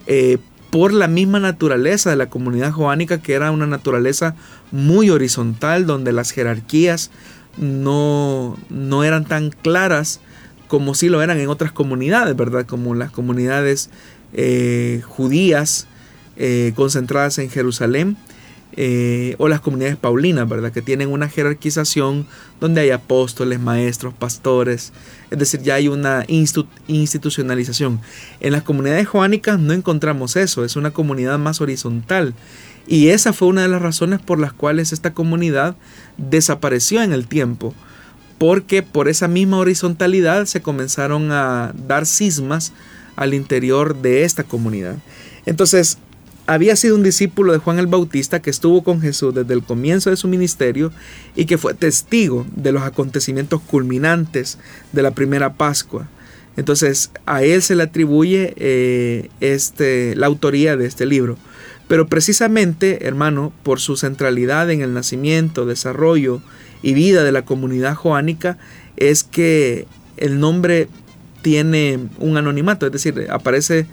[0.06, 0.38] eh,
[0.72, 4.36] por la misma naturaleza de la comunidad joánica, que era una naturaleza
[4.70, 7.10] muy horizontal, donde las jerarquías
[7.58, 10.20] no, no eran tan claras
[10.68, 12.64] como sí lo eran en otras comunidades, ¿verdad?
[12.64, 13.90] Como las comunidades
[14.32, 15.88] eh, judías
[16.38, 18.16] eh, concentradas en Jerusalén
[18.74, 20.72] eh, o las comunidades paulinas, ¿verdad?
[20.72, 22.26] Que tienen una jerarquización
[22.60, 24.92] donde hay apóstoles, maestros, pastores,
[25.30, 28.00] es decir, ya hay una institucionalización.
[28.40, 32.34] En las comunidades joánicas no encontramos eso, es una comunidad más horizontal.
[32.86, 35.76] Y esa fue una de las razones por las cuales esta comunidad
[36.16, 37.74] desapareció en el tiempo
[38.38, 42.72] porque por esa misma horizontalidad se comenzaron a dar cismas
[43.14, 44.96] al interior de esta comunidad.
[45.46, 45.98] Entonces,
[46.46, 50.10] había sido un discípulo de Juan el Bautista que estuvo con Jesús desde el comienzo
[50.10, 50.92] de su ministerio
[51.36, 54.58] y que fue testigo de los acontecimientos culminantes
[54.92, 56.08] de la primera Pascua.
[56.56, 61.38] Entonces a él se le atribuye eh, este, la autoría de este libro.
[61.88, 66.40] Pero precisamente, hermano, por su centralidad en el nacimiento, desarrollo
[66.82, 68.58] y vida de la comunidad joánica
[68.96, 70.88] es que el nombre
[71.42, 73.86] tiene un anonimato, es decir, aparece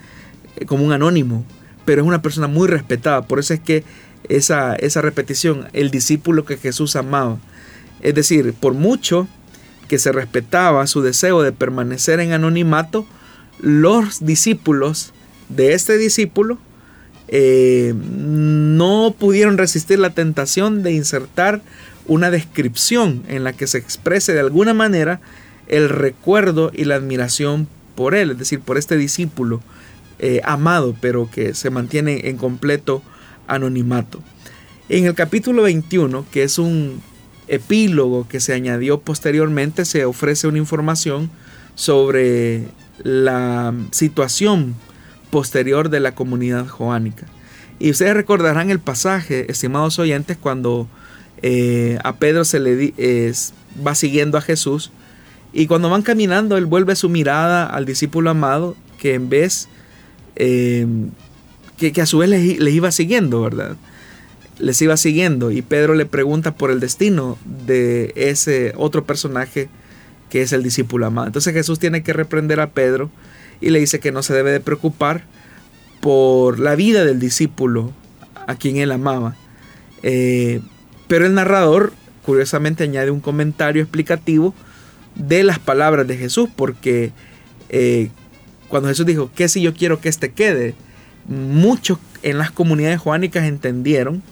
[0.65, 1.45] como un anónimo,
[1.85, 3.23] pero es una persona muy respetada.
[3.23, 3.83] Por eso es que
[4.27, 7.37] esa, esa repetición, el discípulo que Jesús amaba,
[8.01, 9.27] es decir, por mucho
[9.87, 13.05] que se respetaba su deseo de permanecer en anonimato,
[13.59, 15.13] los discípulos
[15.49, 16.59] de este discípulo
[17.27, 21.61] eh, no pudieron resistir la tentación de insertar
[22.07, 25.21] una descripción en la que se exprese de alguna manera
[25.67, 29.61] el recuerdo y la admiración por él, es decir, por este discípulo
[30.19, 33.01] eh, amado, pero que se mantiene en completo
[33.47, 34.21] anonimato.
[34.89, 37.01] En el capítulo 21, que es un
[37.47, 41.29] epílogo que se añadió posteriormente, se ofrece una información
[41.75, 42.65] sobre
[43.03, 44.75] la situación
[45.31, 47.27] posterior de la comunidad joánica.
[47.79, 50.87] Y ustedes recordarán el pasaje, estimados oyentes, cuando
[51.41, 52.93] eh, a Pedro se le
[53.85, 54.91] va siguiendo a Jesús
[55.53, 59.69] y cuando van caminando él vuelve su mirada al discípulo amado que en vez
[60.35, 60.85] eh,
[61.77, 63.75] que, a su vez les, iba siguiendo, ¿verdad?
[64.57, 69.69] Les iba siguiendo y Pedro le pregunta por el destino de ese otro personaje
[70.29, 71.27] que es el discípulo amado.
[71.27, 73.09] Entonces Jesús tiene que reprender a Pedro
[73.61, 75.23] y le dice que no se debe de preocupar
[76.01, 77.93] por la vida del discípulo
[78.47, 79.35] a quien él amaba.
[80.03, 80.61] Eh,
[81.07, 81.93] pero el narrador,
[82.25, 84.53] curiosamente, añade un comentario explicativo
[85.15, 87.11] de las palabras de Jesús, porque
[87.69, 88.09] eh,
[88.69, 90.75] cuando Jesús dijo, ¿qué si yo quiero que éste quede?
[91.27, 94.23] Muchos en las comunidades juánicas entendieron,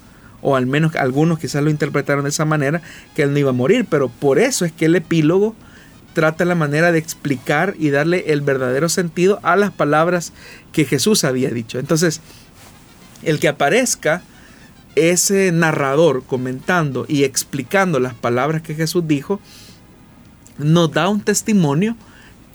[0.42, 2.82] o al menos algunos quizás lo interpretaron de esa manera,
[3.16, 5.56] que él no iba a morir, pero por eso es que el epílogo
[6.14, 10.34] trata la manera de explicar y darle el verdadero sentido a las palabras
[10.72, 11.78] que Jesús había dicho.
[11.78, 12.22] Entonces,
[13.24, 14.22] el que aparezca
[14.96, 19.40] ese narrador comentando y explicando las palabras que Jesús dijo,
[20.58, 21.96] nos da un testimonio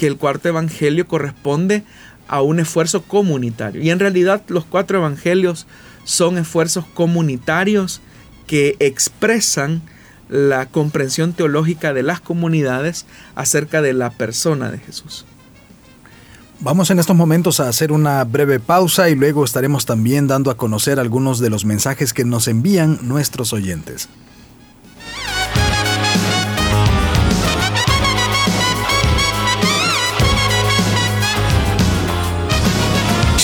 [0.03, 1.85] que el cuarto evangelio corresponde
[2.27, 3.81] a un esfuerzo comunitario.
[3.83, 5.69] Y en realidad los cuatro evangelios
[6.03, 8.01] son esfuerzos comunitarios
[8.49, 9.81] que expresan
[10.29, 15.25] la comprensión teológica de las comunidades acerca de la persona de Jesús.
[16.59, 20.57] Vamos en estos momentos a hacer una breve pausa y luego estaremos también dando a
[20.57, 24.09] conocer algunos de los mensajes que nos envían nuestros oyentes.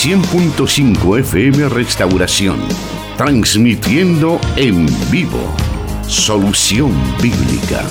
[0.08, 2.58] 100.5 FM Restauración,
[3.18, 5.54] transmitiendo en vivo
[6.06, 7.84] Solución Bíblica.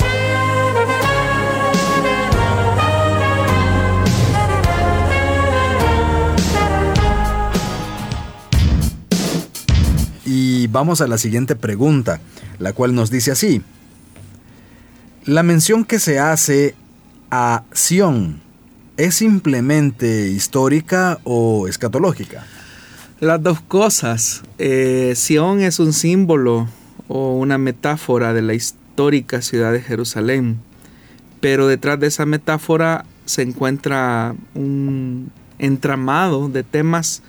[10.26, 12.20] Y vamos a la siguiente pregunta,
[12.58, 13.62] la cual nos dice así.
[15.24, 16.74] La mención que se hace
[17.30, 18.47] a Sión
[18.98, 22.44] ¿Es simplemente histórica o escatológica?
[23.20, 24.42] Las dos cosas.
[24.58, 26.68] Eh, Sion es un símbolo
[27.08, 30.58] o una metáfora de la histórica ciudad de Jerusalén,
[31.42, 37.22] pero detrás de esa metáfora se encuentra un entramado de temas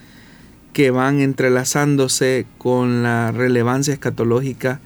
[0.72, 4.80] que van entrelazándose con la relevancia escatológica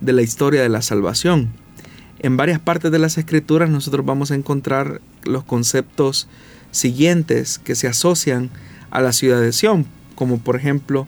[0.00, 1.50] de la historia de la salvación.
[2.24, 6.26] En varias partes de las escrituras nosotros vamos a encontrar los conceptos
[6.70, 8.48] siguientes que se asocian
[8.90, 9.84] a la ciudad de Sión,
[10.14, 11.06] como por ejemplo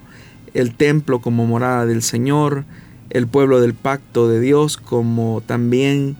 [0.52, 2.66] el templo como morada del Señor,
[3.08, 6.18] el pueblo del pacto de Dios, como también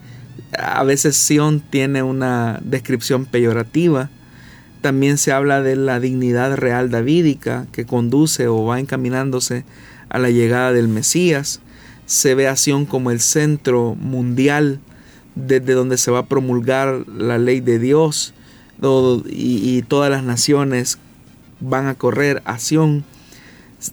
[0.57, 4.09] a veces Sión tiene una descripción peyorativa.
[4.81, 9.63] También se habla de la dignidad real davídica que conduce o va encaminándose
[10.09, 11.61] a la llegada del Mesías.
[12.07, 14.79] Se ve a Sión como el centro mundial
[15.45, 18.33] desde donde se va a promulgar la ley de Dios
[19.25, 20.97] y, todas las naciones
[21.59, 23.03] van a correr a Sión.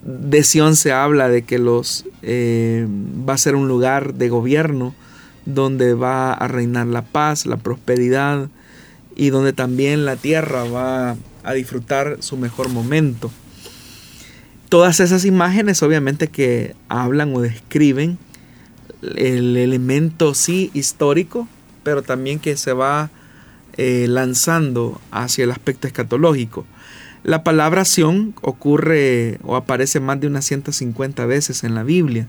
[0.02, 2.86] De Sión se habla de que los eh,
[3.28, 4.94] va a ser un lugar de gobierno
[5.46, 8.48] donde va a reinar la paz, la prosperidad
[9.14, 13.30] y donde también la tierra va a disfrutar su mejor momento.
[14.68, 18.18] Todas esas imágenes obviamente que hablan o describen
[19.16, 21.48] el elemento sí histórico,
[21.82, 23.10] pero también que se va
[23.76, 26.64] eh, lanzando hacia el aspecto escatológico.
[27.24, 32.28] La palabra Sión ocurre o aparece más de unas 150 veces en la Biblia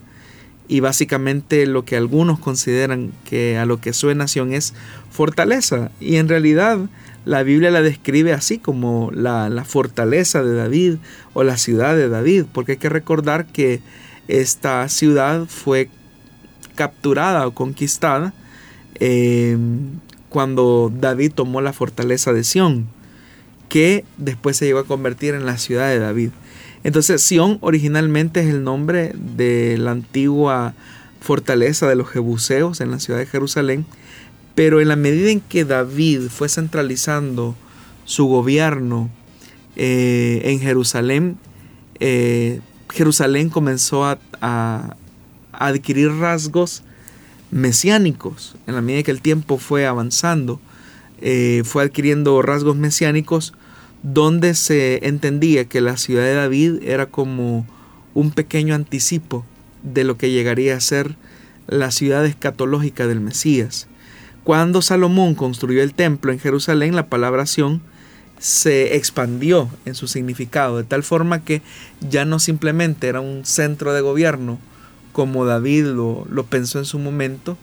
[0.68, 4.74] y básicamente lo que algunos consideran que a lo que suena Sión es
[5.12, 6.80] fortaleza y en realidad
[7.26, 10.96] la Biblia la describe así como la, la fortaleza de David
[11.34, 13.82] o la ciudad de David porque hay que recordar que
[14.28, 15.90] esta ciudad fue
[16.76, 18.34] capturada o conquistada
[19.00, 19.58] eh,
[20.30, 22.88] cuando David tomó la fortaleza de Sión,
[23.70, 26.30] que después se llegó a convertir en la ciudad de David.
[26.84, 30.74] Entonces Sión originalmente es el nombre de la antigua
[31.20, 33.86] fortaleza de los jebuseos en la ciudad de Jerusalén,
[34.54, 37.56] pero en la medida en que David fue centralizando
[38.06, 39.10] su gobierno
[39.76, 41.38] eh, en Jerusalén,
[42.00, 42.62] eh,
[42.94, 44.96] Jerusalén comenzó a,
[45.58, 46.84] adquirir rasgos
[47.52, 48.56] mesiánicos.
[48.68, 50.60] En la medida que el tiempo fue avanzando,
[51.22, 53.54] eh, fue adquiriendo rasgos mesiánicos
[54.04, 57.66] donde se entendía que la ciudad de David era como
[58.14, 59.46] un pequeño anticipo
[59.84, 61.16] de lo que llegaría a ser
[61.68, 63.88] la ciudad escatológica del Mesías.
[64.44, 67.82] Cuando Salomón construyó el templo en Jerusalén, la palabra Sión
[68.38, 71.62] se expandió en su significado, de tal forma que
[72.02, 74.60] ya no simplemente era un centro de gobierno,
[75.16, 77.58] como David lo, pensó en su momento,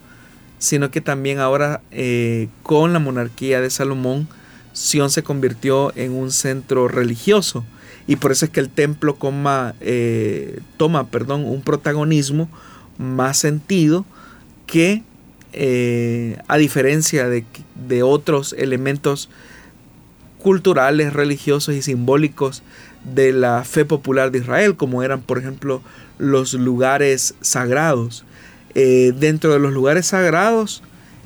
[0.58, 4.26] sino que también ahora eh, con la monarquía de Salomón,
[4.72, 7.62] Sion se convirtió en un centro religioso.
[8.06, 9.18] Y por eso es que el templo
[9.82, 12.48] eh, toma un protagonismo
[12.96, 14.06] más sentido
[14.66, 15.02] que
[15.52, 17.44] eh, a diferencia de,
[17.86, 19.28] de, otros elementos
[20.42, 22.62] culturales, religiosos y simbólicos
[23.04, 25.82] de la fe popular de Israel, como eran por ejemplo
[26.22, 28.24] los lugares sagrados.
[28.74, 30.82] Eh, dentro de los lugares sagrados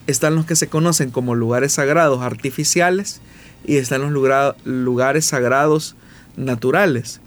[0.07, 3.21] están los que se conocen como lugares sagrados artificiales
[3.65, 4.11] y están los
[4.65, 5.97] lugares sagrados
[6.37, 7.21] naturales.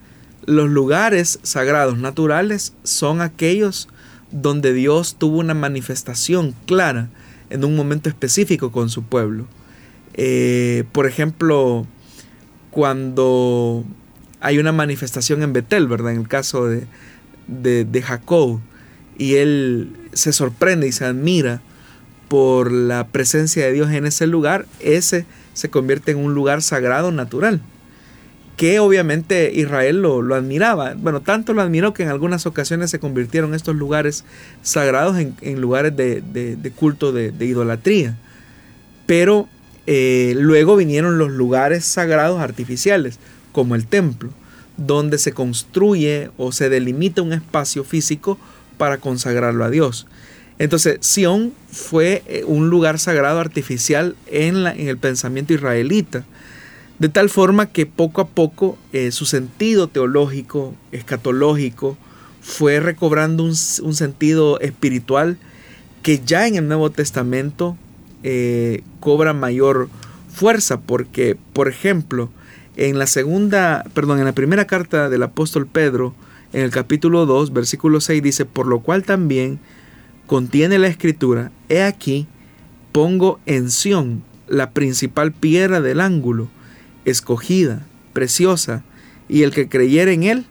[0.45, 3.87] Los lugares sagrados naturales son aquellos
[4.31, 7.09] donde Dios tuvo una manifestación clara
[7.51, 9.45] en un momento específico con su pueblo.
[10.15, 11.85] Eh, por ejemplo,
[12.71, 13.85] cuando
[14.41, 16.13] hay una manifestación en Betel, ¿verdad?
[16.13, 16.87] En el caso de,
[17.49, 18.59] de, Jacob
[19.17, 21.61] y él se sorprende y se admira
[22.27, 27.11] por la presencia de Dios en ese lugar, ese se convierte en un lugar sagrado
[27.11, 27.61] natural,
[28.55, 30.93] que obviamente Israel lo, admiraba.
[30.95, 34.25] Bueno, tanto lo admiró que en algunas ocasiones se convirtieron estos lugares
[34.61, 38.15] sagrados en, lugares de, culto de, idolatría.
[39.05, 39.49] Pero
[39.87, 43.17] eh, luego vinieron los lugares sagrados artificiales,
[43.51, 44.29] como el templo,
[44.79, 48.37] donde se construye o se delimita un espacio físico
[48.77, 50.07] para consagrarlo a Dios.
[50.57, 56.25] Entonces, Sión fue eh, un lugar sagrado artificial en, la, en el pensamiento israelita,
[56.99, 61.97] de tal forma que poco a poco eh, su sentido teológico, escatológico,
[62.41, 65.37] fue recobrando un, sentido espiritual
[66.01, 67.77] que ya en el Nuevo Testamento
[68.23, 69.89] eh, cobra mayor
[70.33, 72.29] fuerza, porque, por ejemplo,
[72.79, 76.15] en la segunda, perdón, en la primera carta del apóstol Pedro,
[76.53, 79.59] en el capítulo 2, versículo 6 dice, por lo cual también
[80.27, 82.25] contiene la escritura, he aquí,
[82.93, 86.47] pongo en Sión la principal piedra del ángulo,
[87.03, 88.85] escogida, preciosa,
[89.27, 90.45] y el que creyere en él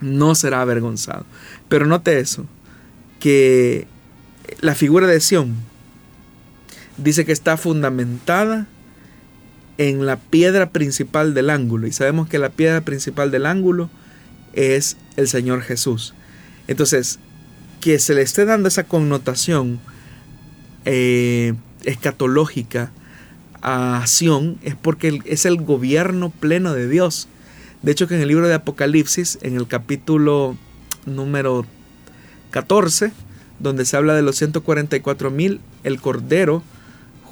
[0.00, 1.26] no será avergonzado.
[1.68, 2.46] Pero note eso,
[3.18, 3.88] que
[4.60, 5.56] la figura de Sión
[6.98, 8.68] dice que está fundamentada
[9.78, 13.90] en la piedra principal del ángulo, y sabemos que la piedra principal del ángulo
[14.52, 16.14] es el Señor Jesús.
[16.66, 17.18] Entonces,
[17.80, 19.78] que se le esté dando esa connotación
[20.84, 21.54] eh,
[21.84, 22.90] escatológica
[23.62, 27.28] a Sión es porque es el gobierno pleno de Dios.
[27.82, 30.56] De hecho, que en el libro de Apocalipsis, en el capítulo
[31.04, 31.66] número
[32.50, 33.12] 14,
[33.58, 36.62] donde se habla de los 144 mil, el Cordero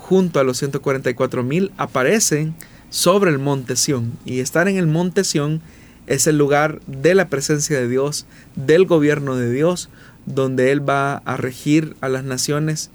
[0.08, 2.54] junto a los 144 mil aparecen
[2.90, 4.12] sobre el monte Sión.
[4.26, 5.62] Y estar en el monte Sión
[6.06, 9.88] es el lugar de la presencia de Dios, del gobierno de Dios,
[10.26, 12.90] donde Él va a regir a las naciones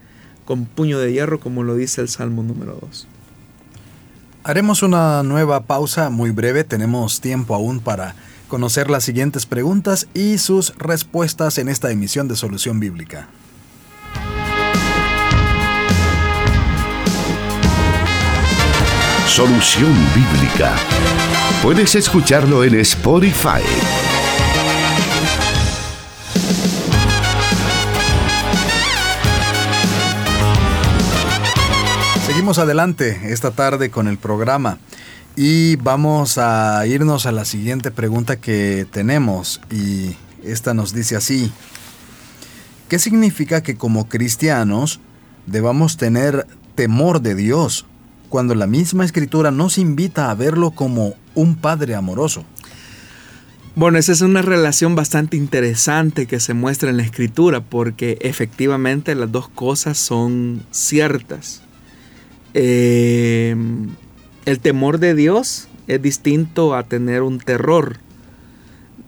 [0.46, 3.08] con puño de hierro, como lo dice el Salmo número 2.
[4.44, 8.14] Haremos una nueva pausa muy breve, tenemos tiempo aún para
[8.48, 13.30] conocer las siguientes preguntas y sus respuestas en esta emisión de Solución Bíblica.
[19.30, 20.76] Solución Bíblica.
[21.62, 23.62] Puedes escucharlo en Spotify.
[32.26, 34.80] Seguimos adelante esta tarde con el programa
[35.36, 41.52] y vamos a irnos a la siguiente pregunta que tenemos y esta nos dice así.
[42.90, 45.00] ¿Qué significa que como cristianos
[45.46, 47.86] debamos tener temor de Dios
[48.30, 52.46] cuando la misma escritura nos invita a verlo como un Padre amoroso?
[53.76, 59.16] Bueno, esa es una relación bastante interesante que se muestra en la escritura porque efectivamente
[59.16, 61.62] las dos cosas son ciertas.
[62.54, 63.56] Eh,
[64.46, 67.98] el temor de Dios es distinto a tener un terror.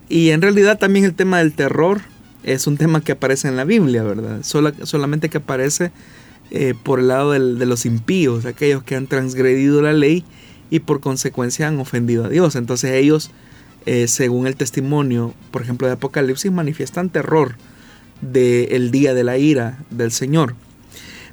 [0.07, 2.01] Y en realidad también el tema del terror
[2.43, 4.41] es un tema que aparece en la Biblia, ¿verdad?
[4.43, 5.91] solamente que aparece
[6.52, 10.26] eh, por el lado de los impíos, aquellos que han transgredido la ley
[10.70, 12.58] y por consecuencia han ofendido a Dios.
[12.58, 13.32] Entonces ellos,
[13.86, 17.56] eh, según el testimonio, por ejemplo, de Apocalipsis, manifiestan terror
[18.22, 20.56] del día de la ira del Señor.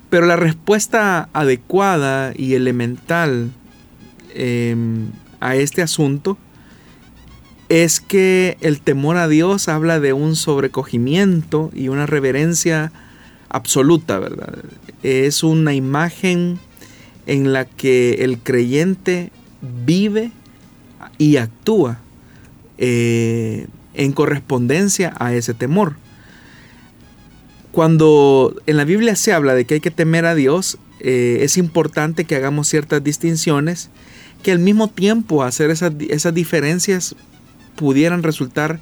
[0.08, 3.50] Pero la respuesta adecuada y elemental
[4.34, 5.10] em,
[5.40, 6.38] a este asunto
[7.68, 12.92] es que el temor a Dios habla de un sobrecogimiento y una reverencia
[13.48, 14.54] absoluta, ¿verdad?
[15.02, 16.58] Es una imagen
[17.26, 19.30] en la que el creyente
[19.84, 20.32] vive
[21.18, 22.00] y actúa
[22.78, 25.96] eh, en correspondencia a ese temor.
[27.72, 31.56] Cuando en la Biblia se habla de que hay que temer a Dios, eh, es
[31.58, 33.90] importante que hagamos ciertas distinciones
[34.42, 37.14] que al mismo tiempo hacer esas, esas diferencias
[37.76, 38.80] pudieran resultar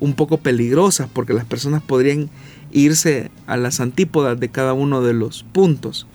[0.00, 2.30] un poco peligrosas porque las personas podrían
[2.72, 6.06] irse a las antípodas de cada uno de los puntos.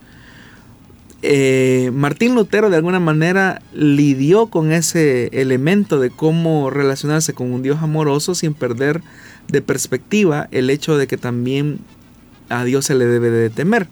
[1.22, 7.62] Eh, Martín Lutero de alguna manera lidió con ese elemento de cómo relacionarse con un
[7.62, 9.00] Dios amoroso sin perder
[9.48, 11.78] de perspectiva el hecho de que también
[12.50, 13.88] a Dios se le debe de temer.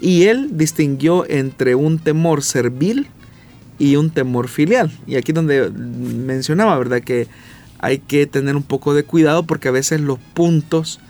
[0.00, 3.06] Y él distinguió entre un temor servil
[3.78, 4.90] y un temor filial.
[5.06, 7.02] Y aquí donde mencionaba, ¿verdad?
[7.02, 7.28] Que
[7.78, 11.00] hay que tener un poco de cuidado porque a veces los puntos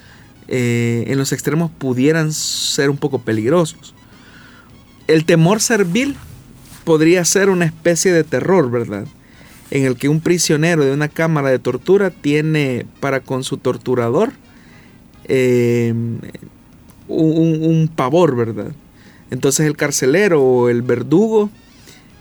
[0.49, 3.95] eh, en los extremos pudieran ser un poco peligrosos.
[5.07, 6.17] El temor servil
[6.85, 9.07] podría ser una especie de terror, ¿verdad?
[9.71, 14.33] En el que un prisionero de una cámara de tortura tiene para con su torturador
[15.25, 15.95] eh,
[17.09, 18.73] un, pavor, ¿verdad?
[19.31, 21.51] Entonces el carcelero o el verdugo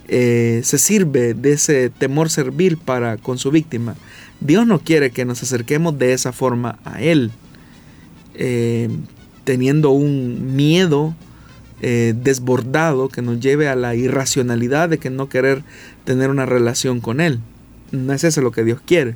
[0.08, 3.96] eh, se sirve de ese temor servil para con su víctima.
[4.40, 7.32] Dios no quiere que nos acerquemos de esa forma a Él,
[8.36, 8.90] eh,
[9.44, 11.16] teniendo un miedo
[11.82, 15.64] eh, desbordado que nos lleve a la irracionalidad de que no querer
[16.06, 17.40] tener una relación con Él.
[17.92, 19.16] No es eso lo que Dios quiere.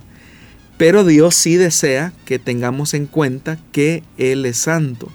[0.77, 5.09] Pero Dios sí desea que tengamos en cuenta que Él es santo.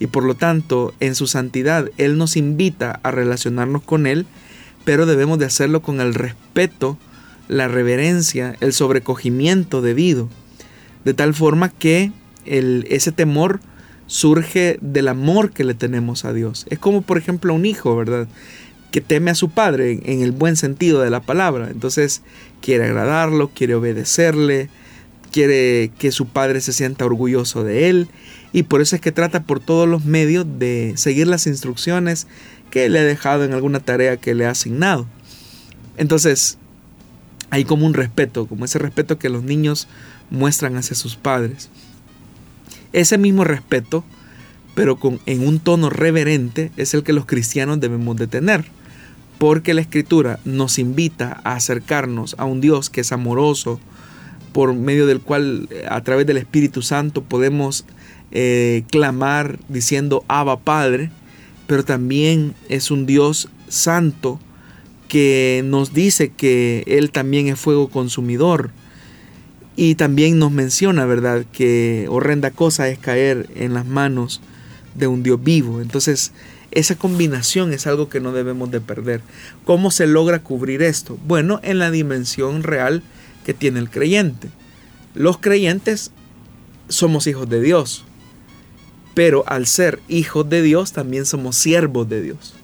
[0.00, 4.26] Y por lo tanto, en su santidad, Él nos invita a relacionarnos con Él,
[4.84, 6.98] pero debemos de hacerlo con el respeto,
[7.48, 10.28] la reverencia, el sobrecogimiento debido.
[11.04, 12.12] De tal forma que
[12.46, 13.60] el, ese temor
[14.06, 16.66] surge del amor que le tenemos a Dios.
[16.68, 18.28] Es como por ejemplo un hijo, ¿verdad?
[18.90, 21.68] Que teme a su padre en el buen sentido de la palabra.
[21.70, 22.22] Entonces
[22.60, 24.68] quiere agradarlo, quiere obedecerle,
[25.30, 28.08] quiere que su padre se sienta orgulloso de él
[28.52, 32.26] y por eso es que trata por todos los medios de seguir las instrucciones
[32.70, 35.06] que le ha dejado en alguna tarea que le ha asignado.
[35.96, 36.58] Entonces,
[37.50, 39.88] hay como un respeto, como ese respeto que los niños
[40.30, 41.68] muestran hacia sus padres.
[42.92, 44.04] Ese mismo respeto,
[44.74, 48.64] pero con, en un tono reverente, es el que los cristianos debemos de tener.
[49.38, 53.80] Porque la escritura nos invita a acercarnos a un Dios que es amoroso,
[54.52, 57.84] por medio del cual a través del Espíritu Santo podemos
[58.32, 61.10] eh, clamar diciendo Abba Padre,
[61.66, 64.40] pero también es un Dios santo
[65.08, 68.70] que nos dice que Él también es fuego consumidor.
[69.76, 74.40] Y también nos menciona, ¿verdad?, que horrenda cosa es caer en las manos
[74.94, 75.80] de un Dios vivo.
[75.80, 76.32] Entonces,
[76.70, 79.22] esa combinación es algo que no debemos de perder.
[79.64, 81.18] ¿Cómo se logra cubrir esto?
[81.26, 83.02] Bueno, en la dimensión real
[83.44, 84.48] que tiene el creyente.
[85.14, 86.12] Los creyentes
[86.88, 88.04] somos hijos de Dios,
[89.14, 92.54] pero al ser hijos de Dios también somos siervos de Dios.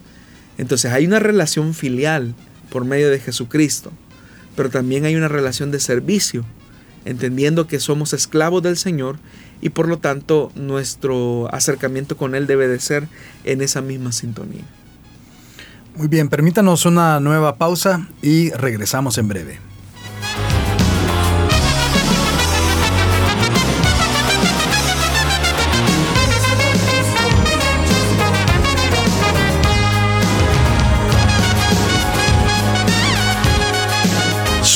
[0.58, 2.34] Entonces hay una relación filial
[2.70, 3.90] por medio de Jesucristo,
[4.54, 6.44] pero también hay una relación de servicio,
[7.06, 9.16] entendiendo que somos esclavos del Señor
[9.62, 13.08] y por lo tanto nuestro acercamiento con Él debe de ser
[13.44, 14.64] en esa misma sintonía.
[15.96, 19.58] Muy bien, permítanos una nueva pausa y regresamos en breve.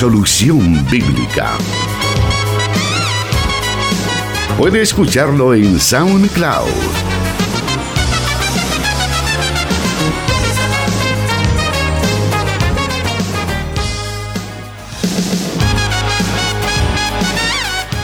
[0.01, 1.59] Solución Bíblica.
[4.61, 6.69] Puede escucharlo en SoundCloud.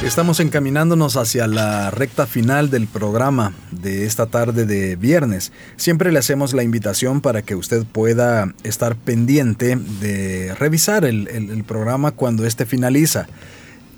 [0.03, 5.53] Estamos encaminándonos hacia la recta final del programa de esta tarde de viernes.
[5.77, 12.13] Siempre le hacemos la invitación para que usted pueda estar pendiente de revisar el, programa
[12.13, 13.27] cuando éste finaliza.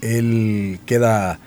[0.01, 1.39] Él queda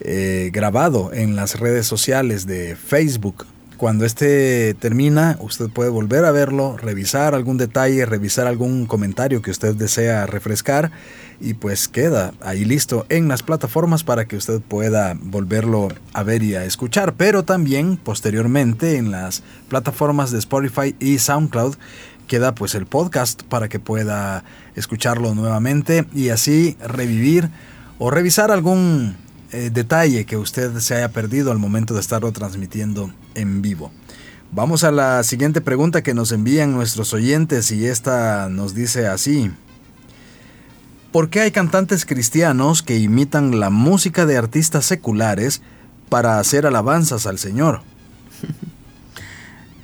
[0.00, 3.46] eh, grabado en las redes sociales de Facebook.
[3.76, 9.52] Cuando este termina, usted puede volver a verlo, revisar algún detalle, revisar algún comentario que
[9.52, 10.90] usted desea refrescar
[11.40, 16.42] y pues queda ahí listo en las plataformas para que usted pueda volverlo a ver
[16.42, 21.76] y a escuchar, pero también posteriormente en las plataformas de Spotify y SoundCloud
[22.26, 24.42] queda pues el podcast para que pueda
[24.74, 27.48] escucharlo nuevamente y así revivir
[27.98, 29.16] o revisar algún
[29.52, 33.90] eh, detalle que usted se haya perdido al momento de estarlo transmitiendo en vivo.
[34.50, 39.50] Vamos a la siguiente pregunta que nos envían nuestros oyentes y esta nos dice así.
[41.12, 45.62] ¿Por qué hay cantantes cristianos que imitan la música de artistas seculares
[46.08, 47.82] para hacer alabanzas al Señor?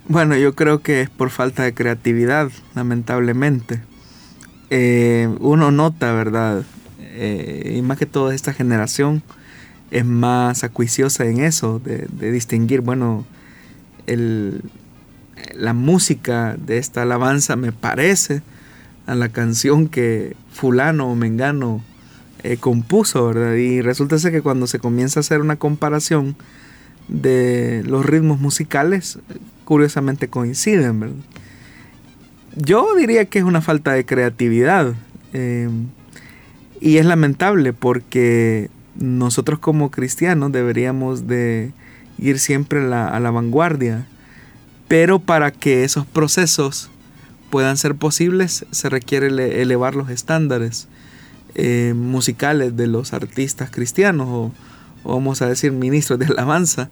[0.06, 3.80] Bueno, yo creo que es por falta de creatividad, lamentablemente.
[4.68, 6.62] Eh, uno nota, ¿verdad?
[7.00, 9.22] Eh, y más que toda esta generación
[9.90, 13.24] es más acuiciosa en eso, de, distinguir, bueno,
[14.06, 18.42] la música de esta alabanza me parece
[19.06, 21.82] a la canción que fulano o mengano
[22.42, 23.54] eh, compuso, ¿verdad?
[23.54, 26.36] Y resulta ser que cuando se comienza a hacer una comparación
[27.08, 29.18] de los ritmos musicales,
[29.64, 31.16] curiosamente coinciden, ¿verdad?
[32.56, 34.94] Yo diría que es una falta de creatividad.
[35.32, 35.68] Eh,
[36.80, 41.72] y es lamentable porque nosotros como cristianos deberíamos de
[42.18, 44.06] ir siempre a la vanguardia.
[44.88, 46.90] Pero para que esos procesos
[47.50, 50.88] puedan ser posibles, se requiere elevar los estándares
[51.54, 54.52] eh, musicales de los artistas cristianos o,
[55.04, 56.90] vamos a decir ministros de alabanza.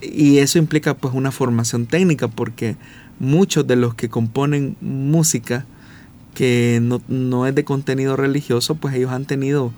[0.00, 2.76] Y eso implica pues una formación técnica porque
[3.18, 5.66] muchos de los que componen música
[6.34, 9.72] que no, es de contenido religioso, pues ellos han tenido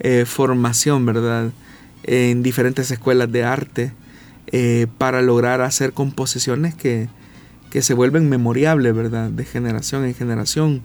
[0.00, 1.52] eh, formación, ¿verdad?
[2.02, 3.92] En diferentes escuelas de arte
[4.48, 7.08] eh, para lograr hacer composiciones que,
[7.70, 9.30] que se vuelven memorables, ¿verdad?
[9.30, 10.82] De generación en generación.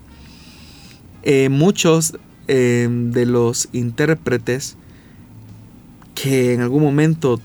[1.23, 4.75] Eh, muchos de los intérpretes
[6.15, 7.39] que en algún momento,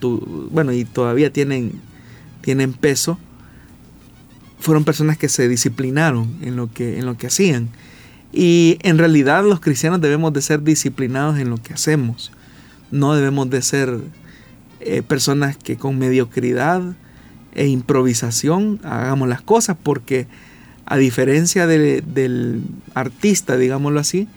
[0.51, 1.81] bueno, y todavía tienen,
[2.41, 3.17] tienen peso,
[4.59, 7.69] fueron personas que se disciplinaron en lo que, en lo que hacían.
[8.33, 12.33] Y en realidad los cristianos debemos de ser disciplinados en lo que hacemos.
[12.91, 13.99] No debemos de ser
[14.81, 16.83] eh, personas que con mediocridad
[17.55, 20.27] e improvisación hagamos las cosas porque
[20.85, 22.63] a diferencia del
[22.95, 24.29] artista, digámoslo así,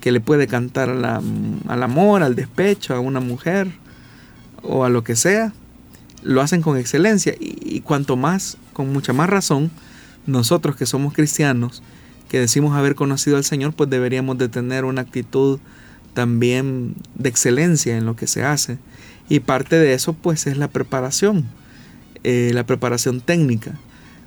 [0.00, 3.68] que le puede cantar al amor, al despecho, a una mujer
[4.62, 5.52] o a lo que sea,
[6.22, 9.70] lo hacen con excelencia y, cuanto más, con mucha más razón,
[10.26, 11.82] nosotros que somos cristianos,
[12.28, 15.58] que decimos haber conocido al Señor, pues deberíamos de tener una actitud
[16.14, 18.78] también de excelencia en lo que se hace.
[19.28, 21.46] Y parte de eso pues es la preparación,
[22.24, 23.78] eh, la preparación técnica.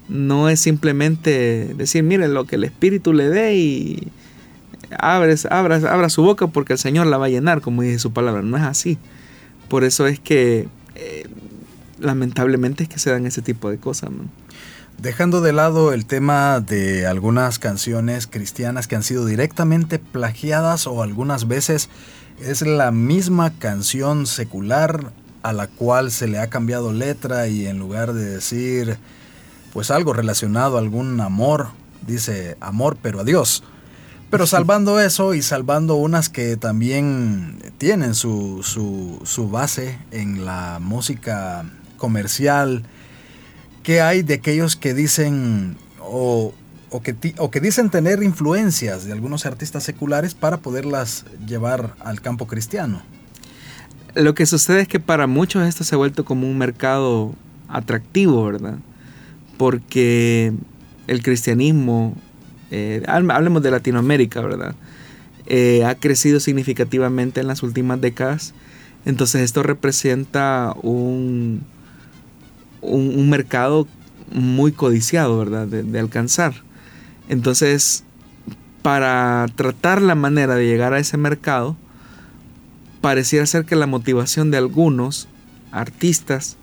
[0.10, 4.08] No es simplemente decir, miren lo que el Espíritu le dé y
[4.98, 8.42] abres, abra su boca porque el Señor la va a llenar, como dice su palabra.
[8.42, 8.98] No es así.
[9.70, 11.28] Por eso es que eh,
[12.00, 14.10] lamentablemente es que se dan ese tipo de cosas.
[15.02, 21.02] Dejando de lado el tema de algunas canciones cristianas que han sido directamente plagiadas o
[21.02, 21.90] algunas veces
[22.40, 27.80] es la misma canción secular a la cual se le ha cambiado letra y en
[27.80, 29.00] lugar de decir
[29.74, 31.70] pues algo relacionado a algún amor,
[32.06, 33.64] dice amor pero a Dios.
[34.30, 40.78] Pero salvando eso y salvando unas que también tienen su, su, su base en la
[40.80, 41.66] música
[41.98, 42.84] comercial,
[43.84, 46.54] ¿qué hay de aquellos que dicen o,
[47.04, 53.02] que, dicen tener influencias de algunos artistas seculares para poderlas llevar al campo cristiano?
[54.14, 57.34] Lo que sucede es que para muchos esto se ha vuelto como un mercado
[57.70, 58.78] atractivo, ¿verdad?
[59.58, 60.54] Porque
[61.08, 62.16] el cristianismo,
[62.72, 64.76] eh, hablemos de Latinoamérica, ¿verdad?
[65.46, 68.54] Eh, ha crecido significativamente en las últimas décadas.
[69.06, 71.64] Entonces esto representa un,
[72.82, 73.88] un, mercado
[74.32, 75.68] muy codiciado, ¿verdad?
[75.68, 76.54] De, alcanzar.
[77.30, 78.04] Entonces,
[78.82, 81.78] para tratar la manera de llegar a ese mercado,
[83.02, 85.28] pareciera ser que la motivación de algunos
[85.72, 86.58] artistas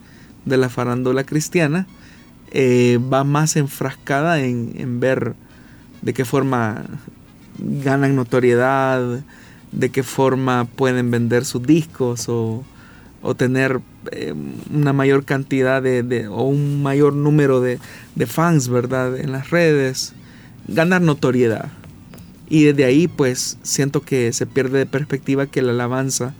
[0.45, 1.87] de la farándula cristiana
[2.51, 5.35] eh, va más enfrascada en, en, ver
[6.03, 6.85] de qué forma
[7.59, 9.21] ganan notoriedad,
[9.73, 12.64] de qué forma pueden vender sus discos o,
[13.23, 13.81] o tener
[14.12, 14.35] eh,
[14.73, 17.79] una mayor cantidad de, o un mayor número de,
[18.27, 19.19] fans, ¿verdad?
[19.19, 20.12] En las redes,
[20.66, 21.71] ganar notoriedad.
[22.49, 26.35] Y desde ahí pues siento que se pierde de perspectiva que la alabanza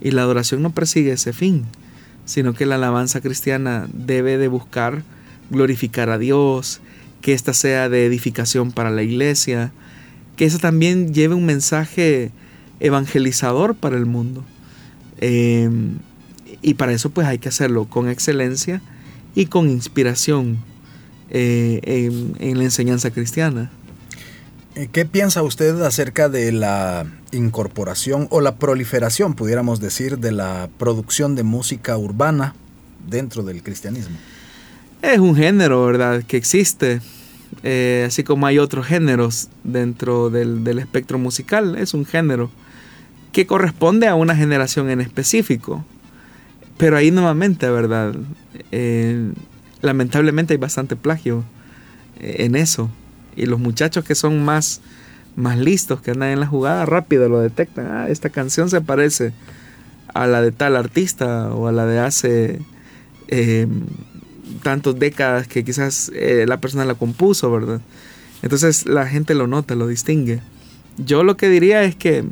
[0.00, 1.64] y la adoración no persigue ese fin,
[2.24, 5.02] sino que la alabanza cristiana debe de buscar
[5.48, 6.80] glorificar a Dios,
[7.22, 9.72] que ésta sea de edificación para la iglesia,
[10.36, 12.30] que eso también lleve un mensaje
[12.80, 14.44] evangelizador para el mundo.
[15.18, 15.70] Eh,
[16.62, 18.80] y para eso pues hay que hacerlo con excelencia
[19.34, 20.58] y con inspiración
[21.30, 21.80] eh,
[22.38, 23.70] en, la enseñanza cristiana.
[24.74, 30.68] Eh, ¿Qué piensa usted acerca de la incorporación o la proliferación, pudiéramos decir, de la
[30.78, 32.54] producción de música urbana
[33.08, 34.16] dentro del cristianismo?
[35.02, 37.00] Es un género, ¿verdad?, que existe,
[37.62, 42.50] eh, así como hay otros géneros dentro del, del espectro musical, es un género
[43.32, 45.84] que corresponde a una generación en específico.
[46.76, 48.14] Pero ahí nuevamente, ¿verdad?
[48.70, 49.32] Eh,
[49.80, 51.44] lamentablemente hay bastante plagio
[52.20, 52.90] eh, en eso.
[53.34, 54.80] Y los muchachos que son más,
[55.36, 57.86] más listos, que andan en la jugada, rápido lo detectan.
[57.86, 59.32] Ah, esta canción se parece
[60.14, 62.60] a la de tal artista o a la de hace
[63.28, 63.66] eh,
[64.62, 66.10] tantas décadas que quizás
[66.46, 67.80] la persona la compuso, ¿verdad?
[68.42, 70.40] Entonces la gente lo nota, lo distingue.
[70.98, 72.24] Yo lo que diría es que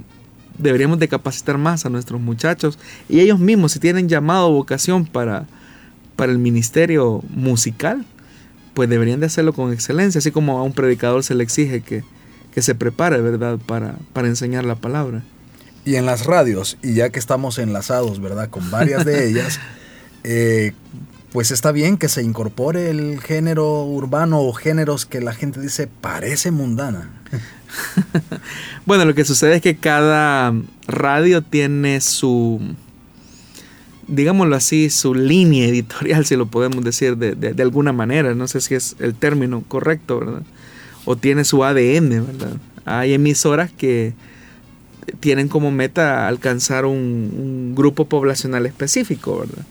[0.59, 2.79] deberíamos de capacitar más a nuestros muchachos
[3.09, 5.47] y ellos mismos si tienen llamado o vocación para,
[6.17, 8.05] para el ministerio musical,
[8.75, 12.03] pues deberían de hacerlo con excelencia, así como a un predicador se le exige que,
[12.61, 15.25] se prepare, ¿verdad?, para, para enseñar la palabra.
[15.85, 19.59] Y en las radios, y ya que estamos enlazados, ¿verdad?, con varias de ellas,
[20.23, 20.73] eh,
[21.33, 25.89] pues está bien que se incorpore el género urbano o géneros que la gente dice
[25.89, 27.11] parece mundana.
[28.87, 30.55] bueno, lo que sucede es que cada
[30.87, 32.61] radio tiene su,
[34.07, 38.35] digámoslo así, su línea editorial, si lo podemos decir de, alguna manera.
[38.35, 40.43] No sé si es el término correcto, ¿verdad?
[41.05, 42.57] O tiene su ADN, ¿verdad?
[42.85, 44.15] Hay emisoras que
[45.21, 49.65] tienen como meta alcanzar un, grupo poblacional específico, ¿verdad?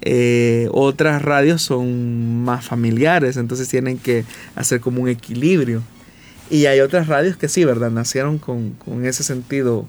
[0.00, 4.24] Eh, otras radios son más familiares, entonces tienen que
[4.54, 5.82] hacer como un equilibrio.
[6.50, 7.90] Y hay otras radios que sí, ¿verdad?
[7.90, 9.86] Nacieron con, con ese sentido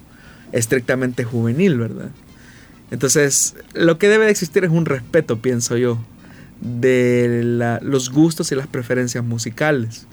[0.52, 2.10] estrictamente juvenil, ¿verdad?
[2.90, 5.98] Entonces, lo que debe de existir es un respeto, pienso yo,
[6.60, 10.06] de los gustos y las preferencias musicales.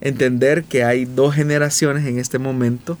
[0.00, 2.98] Entender que hay dos generaciones en este momento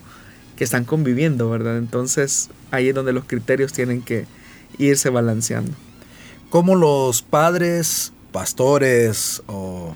[0.56, 1.76] que están conviviendo, ¿verdad?
[1.76, 4.26] Entonces, ahí es donde los criterios tienen que
[4.78, 5.72] irse balanceando.
[6.48, 9.94] Como los padres, pastores o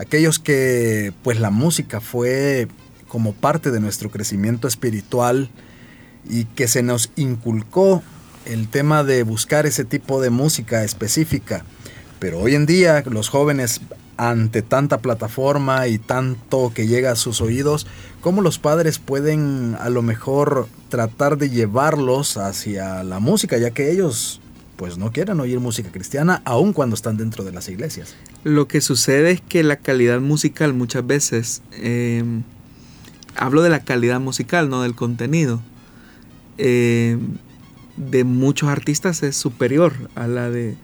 [0.00, 2.68] aquellos que pues la música fue
[3.06, 5.50] como parte de nuestro crecimiento espiritual
[6.28, 8.02] y que se nos inculcó
[8.46, 11.66] el tema de buscar ese tipo de música específica.
[12.18, 13.82] Pero hoy en día los jóvenes
[14.16, 17.86] ante tanta plataforma y tanto que llega a sus oídos,
[18.22, 23.90] ¿cómo los padres pueden a lo mejor tratar de llevarlos hacia la música, ya que
[23.90, 24.40] ellos
[24.80, 28.14] pues no quieren oír música cristiana aun cuando están dentro de las iglesias?
[28.44, 32.44] Lo que sucede es que la calidad musical muchas veces, em,
[33.36, 35.60] hablo de la calidad musical, no del contenido,
[36.56, 37.20] em,
[37.98, 40.78] de muchos artistas es superior a la de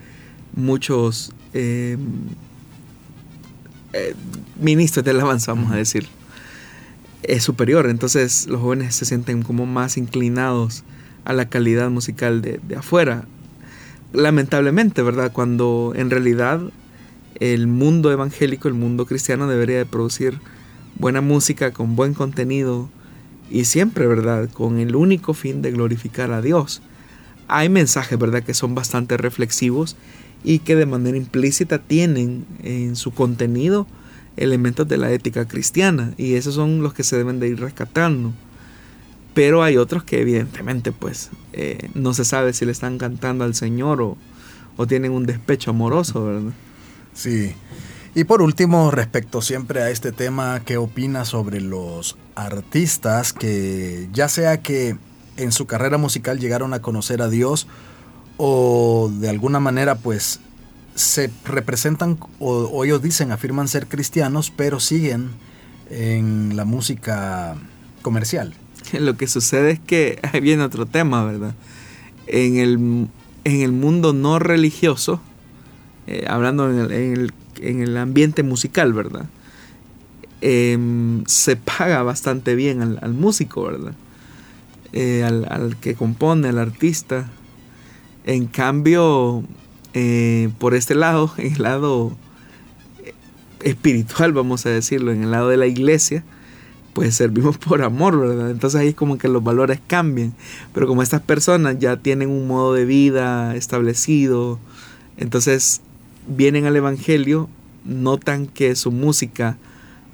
[0.54, 1.98] muchos em,
[3.94, 4.14] eh,
[4.60, 6.06] ministros de alabanza, vamos a decir.
[7.22, 10.84] Es superior, entonces los jóvenes se sienten como más inclinados
[11.24, 13.24] a la calidad musical de, de afuera.
[14.16, 15.30] Lamentablemente, ¿verdad?
[15.30, 16.60] Cuando en realidad
[17.38, 20.40] el mundo evangélico, el mundo cristiano debería de producir
[20.98, 22.88] buena música con buen contenido
[23.50, 24.48] y siempre, ¿verdad?
[24.50, 26.80] Con el único fin de glorificar a Dios
[27.48, 29.96] hay mensajes, ¿verdad?, que son bastante reflexivos
[30.42, 33.86] y que de manera implícita tienen en su contenido
[34.38, 38.32] elementos de la ética cristiana y esos son los que se deben de ir rescatando.
[39.36, 43.54] Pero hay otros que evidentemente pues eh, no se sabe si le están cantando al
[43.54, 44.16] Señor o,
[44.78, 46.52] o tienen un despecho amoroso, ¿verdad?
[47.12, 47.52] Sí.
[48.14, 54.30] Y por último, respecto siempre a este tema, ¿qué opinas sobre los artistas que ya
[54.30, 54.96] sea que
[55.36, 57.66] en su carrera musical llegaron a conocer a Dios
[58.38, 60.40] o de alguna manera pues
[60.94, 65.28] se representan o, ellos dicen, afirman ser cristianos, pero siguen
[65.90, 67.54] en la música
[68.00, 68.54] comercial.
[68.98, 71.54] Lo que sucede es que viene otro tema, ¿verdad?
[72.26, 73.08] En el,
[73.44, 75.20] en el mundo no religioso,
[76.06, 77.30] eh, hablando en
[77.62, 79.26] el, ambiente musical, ¿verdad?
[80.40, 83.94] Em, se paga bastante bien al, al músico, ¿verdad?
[84.92, 87.28] Eh, al, que compone, al artista.
[88.24, 89.44] En cambio,
[89.94, 92.16] eh, por este lado, en el lado
[93.62, 96.24] espiritual, vamos a decirlo, en el lado de la iglesia,
[96.96, 98.50] pues servimos por amor, ¿verdad?
[98.50, 100.32] Entonces ahí como que los valores cambian.
[100.72, 104.58] Pero como estas personas ya tienen un modo de vida establecido,
[105.18, 105.82] entonces
[106.26, 107.50] vienen al Evangelio,
[107.84, 109.58] notan que su música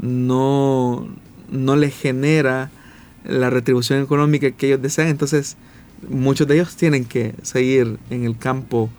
[0.01, 1.07] no,
[1.53, 2.73] no les genera
[3.25, 5.07] la retribución económica que ellos desean.
[5.07, 5.57] Entonces,
[6.09, 8.91] muchos de ellos tienen que seguir en el campo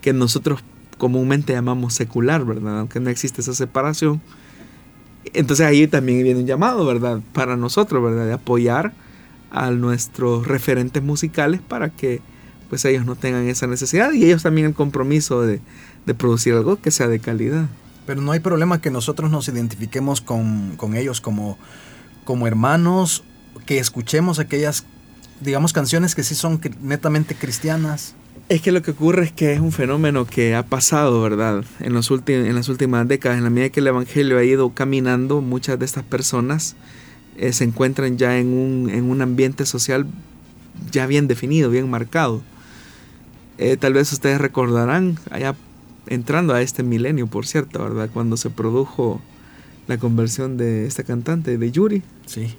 [0.00, 0.64] que nosotros
[0.98, 2.80] comúnmente llamamos secular, ¿verdad?
[2.80, 4.20] Aunque no existe esa separación.
[5.32, 7.20] Entonces ahí también viene un llamado, ¿verdad?
[7.32, 8.26] Para nosotros, ¿verdad?
[8.26, 8.92] De apoyar
[9.50, 12.20] a nuestros referentes musicales para que
[12.68, 15.60] pues ellos no tengan esa necesidad y ellos también el compromiso de,
[16.06, 17.66] de producir algo que sea de calidad.
[18.06, 21.58] Pero no hay problema que nosotros nos identifiquemos con, con ellos como,
[22.24, 23.24] como hermanos
[23.66, 24.84] que escuchemos aquellas,
[25.40, 28.14] digamos, canciones que sí son netamente cristianas.
[28.50, 31.64] Es que lo que ocurre es que es un fenómeno que ha pasado, ¿verdad?
[31.78, 35.40] En, los en las últimas décadas, en la medida que el Evangelio ha ido caminando,
[35.40, 36.74] muchas de estas personas
[37.36, 40.04] eh, se encuentran ya en un, en un ambiente social
[40.90, 42.42] ya bien definido, bien marcado.
[43.58, 45.54] Eh, tal vez ustedes recordarán, allá
[46.08, 48.10] entrando a este milenio, por cierto, ¿verdad?
[48.12, 49.22] Cuando se produjo
[49.86, 52.02] la conversión de esta cantante, de Yuri.
[52.26, 52.56] Sí.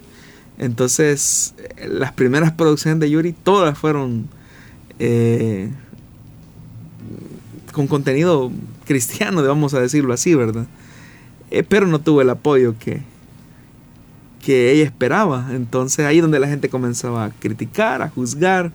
[0.56, 1.54] Entonces,
[1.86, 4.30] las primeras producciones de Yuri todas fueron
[4.98, 5.68] eh,
[7.72, 8.52] con contenido
[8.84, 10.66] cristiano, vamos a decirlo así, ¿verdad?
[11.50, 13.02] Eh, pero no tuvo el apoyo que,
[14.42, 15.48] que ella esperaba.
[15.52, 18.72] Entonces ahí donde la gente comenzaba a criticar, a juzgar,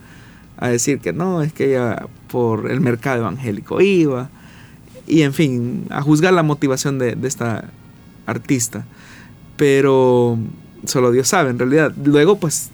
[0.58, 4.30] a decir que no, es que ella por el mercado evangélico iba.
[5.08, 7.70] Y en fin, a juzgar la motivación de, de esta
[8.26, 8.86] artista.
[9.56, 10.38] Pero
[10.86, 11.94] solo Dios sabe, en realidad.
[12.04, 12.72] Luego, pues,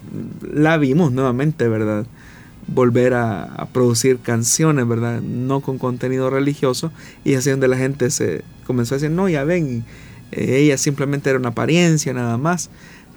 [0.52, 2.06] la vimos nuevamente, ¿verdad?
[2.66, 5.20] Volver a, producir canciones, ¿verdad?
[5.20, 6.92] No con contenido religioso.
[7.24, 9.84] Y así donde la gente se comenzó a decir, no, ya ven,
[10.32, 12.70] eh, ella simplemente era una apariencia, nada más.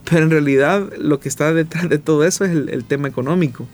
[0.09, 3.67] Pero en realidad lo que está detrás de todo eso es el, tema económico.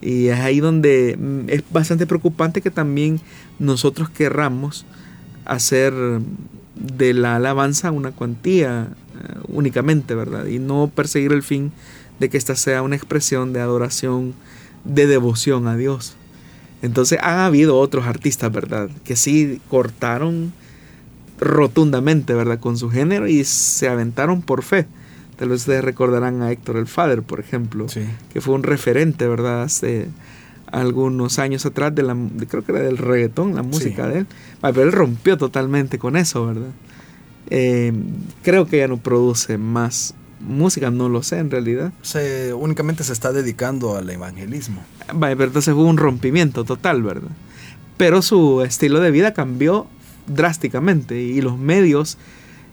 [0.00, 3.20] Y es ahí donde mm, es bastante preocupante que también
[3.58, 4.86] nosotros querramos
[5.44, 5.92] hacer
[6.74, 10.46] de la alabanza una cuantía eh, únicamente, ¿verdad?
[10.46, 11.72] Y no perseguir el fin
[12.18, 14.34] de que esta sea una expresión de adoración,
[14.84, 16.14] de devoción a Dios.
[16.82, 18.88] Entonces ha habido otros artistas, ¿verdad?
[19.04, 20.52] Que sí cortaron
[21.40, 22.60] rotundamente, ¿verdad?
[22.60, 24.86] Con su género y se aventaron por fe.
[25.36, 27.86] Tal vez ustedes recordarán a Héctor el Father, por ejemplo,
[28.32, 29.62] que fue un referente, ¿verdad?
[29.62, 30.08] Hace
[30.66, 32.16] algunos años atrás de la,
[32.48, 34.26] creo que era del reggaetón, la música de él.
[34.60, 36.70] Pero él rompió totalmente con eso, ¿verdad?
[37.50, 37.92] Eh,
[38.42, 41.92] creo que ya no produce más música, no lo sé en realidad.
[42.02, 44.82] Se, únicamente se está dedicando al evangelismo.
[45.12, 47.30] Vaya, pero entonces hubo un rompimiento total, ¿verdad?
[47.96, 49.86] Pero su estilo de vida cambió
[50.26, 52.18] drásticamente y los medios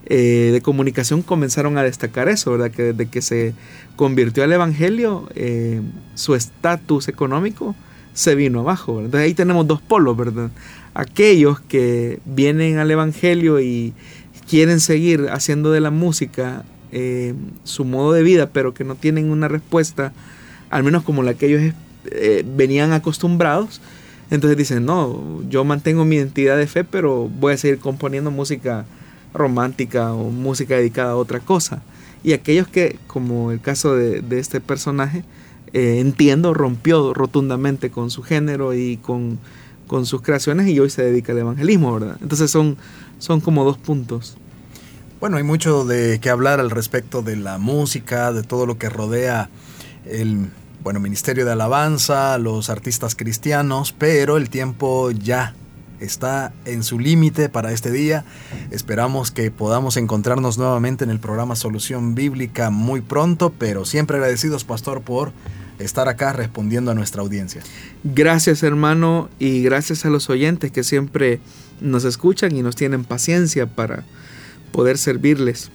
[0.07, 2.69] eh, de comunicación comenzaron a destacar eso, ¿verdad?
[2.69, 3.55] Que desde que se
[3.95, 5.81] convirtió al Evangelio, eh,
[6.13, 7.75] su estatus económico
[8.13, 8.99] se vino abajo.
[8.99, 10.51] Entonces ahí tenemos dos polos, ¿verdad?
[10.93, 13.93] Aquellos que vienen al Evangelio y
[14.47, 16.63] quieren seguir haciendo de la música
[16.97, 17.33] eh,
[17.65, 20.13] su modo de vida, pero que no tienen una respuesta,
[20.69, 21.73] al menos como la que ellos
[22.05, 23.81] eh, venían acostumbrados.
[24.31, 28.85] Entonces dicen, no, yo mantengo mi identidad de fe, pero voy a seguir componiendo música
[29.33, 31.83] romántica o música dedicada a otra cosa.
[32.23, 35.25] Y aquellos que, como el caso de, este personaje,
[35.73, 39.37] eh, entiendo, rompió rotundamente con su género y con,
[39.87, 42.17] con, sus creaciones y hoy se dedica al evangelismo, ¿verdad?
[42.21, 42.77] Entonces son,
[43.19, 44.37] son como dos puntos.
[45.21, 48.89] Bueno, hay mucho de qué hablar al respecto de la música, de todo lo que
[48.89, 49.49] rodea
[50.05, 50.49] el
[50.83, 55.55] bueno, Ministerio de Alabanza, los artistas cristianos, pero el tiempo ya
[56.01, 58.25] está en su límite para este día.
[58.71, 64.65] Esperamos que podamos encontrarnos nuevamente en el programa Solución Bíblica muy pronto, pero siempre agradecidos,
[64.65, 65.31] pastor, por
[65.79, 67.61] estar acá respondiendo a nuestra audiencia.
[68.03, 71.39] Gracias, hermano, y gracias a los oyentes que siempre
[71.79, 74.03] nos escuchan y nos tienen paciencia para
[74.71, 75.71] poder servirles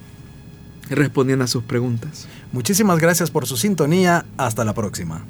[0.89, 2.27] respondiendo a sus preguntas.
[2.51, 4.25] Muchísimas gracias por su sintonía.
[4.37, 5.23] Hasta la próxima.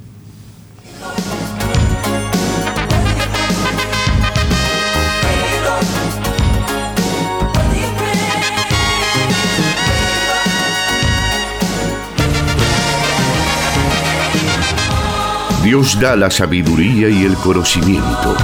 [15.63, 18.35] Dios da la sabiduría y el conocimiento.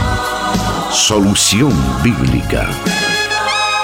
[0.92, 2.70] Solución bíblica.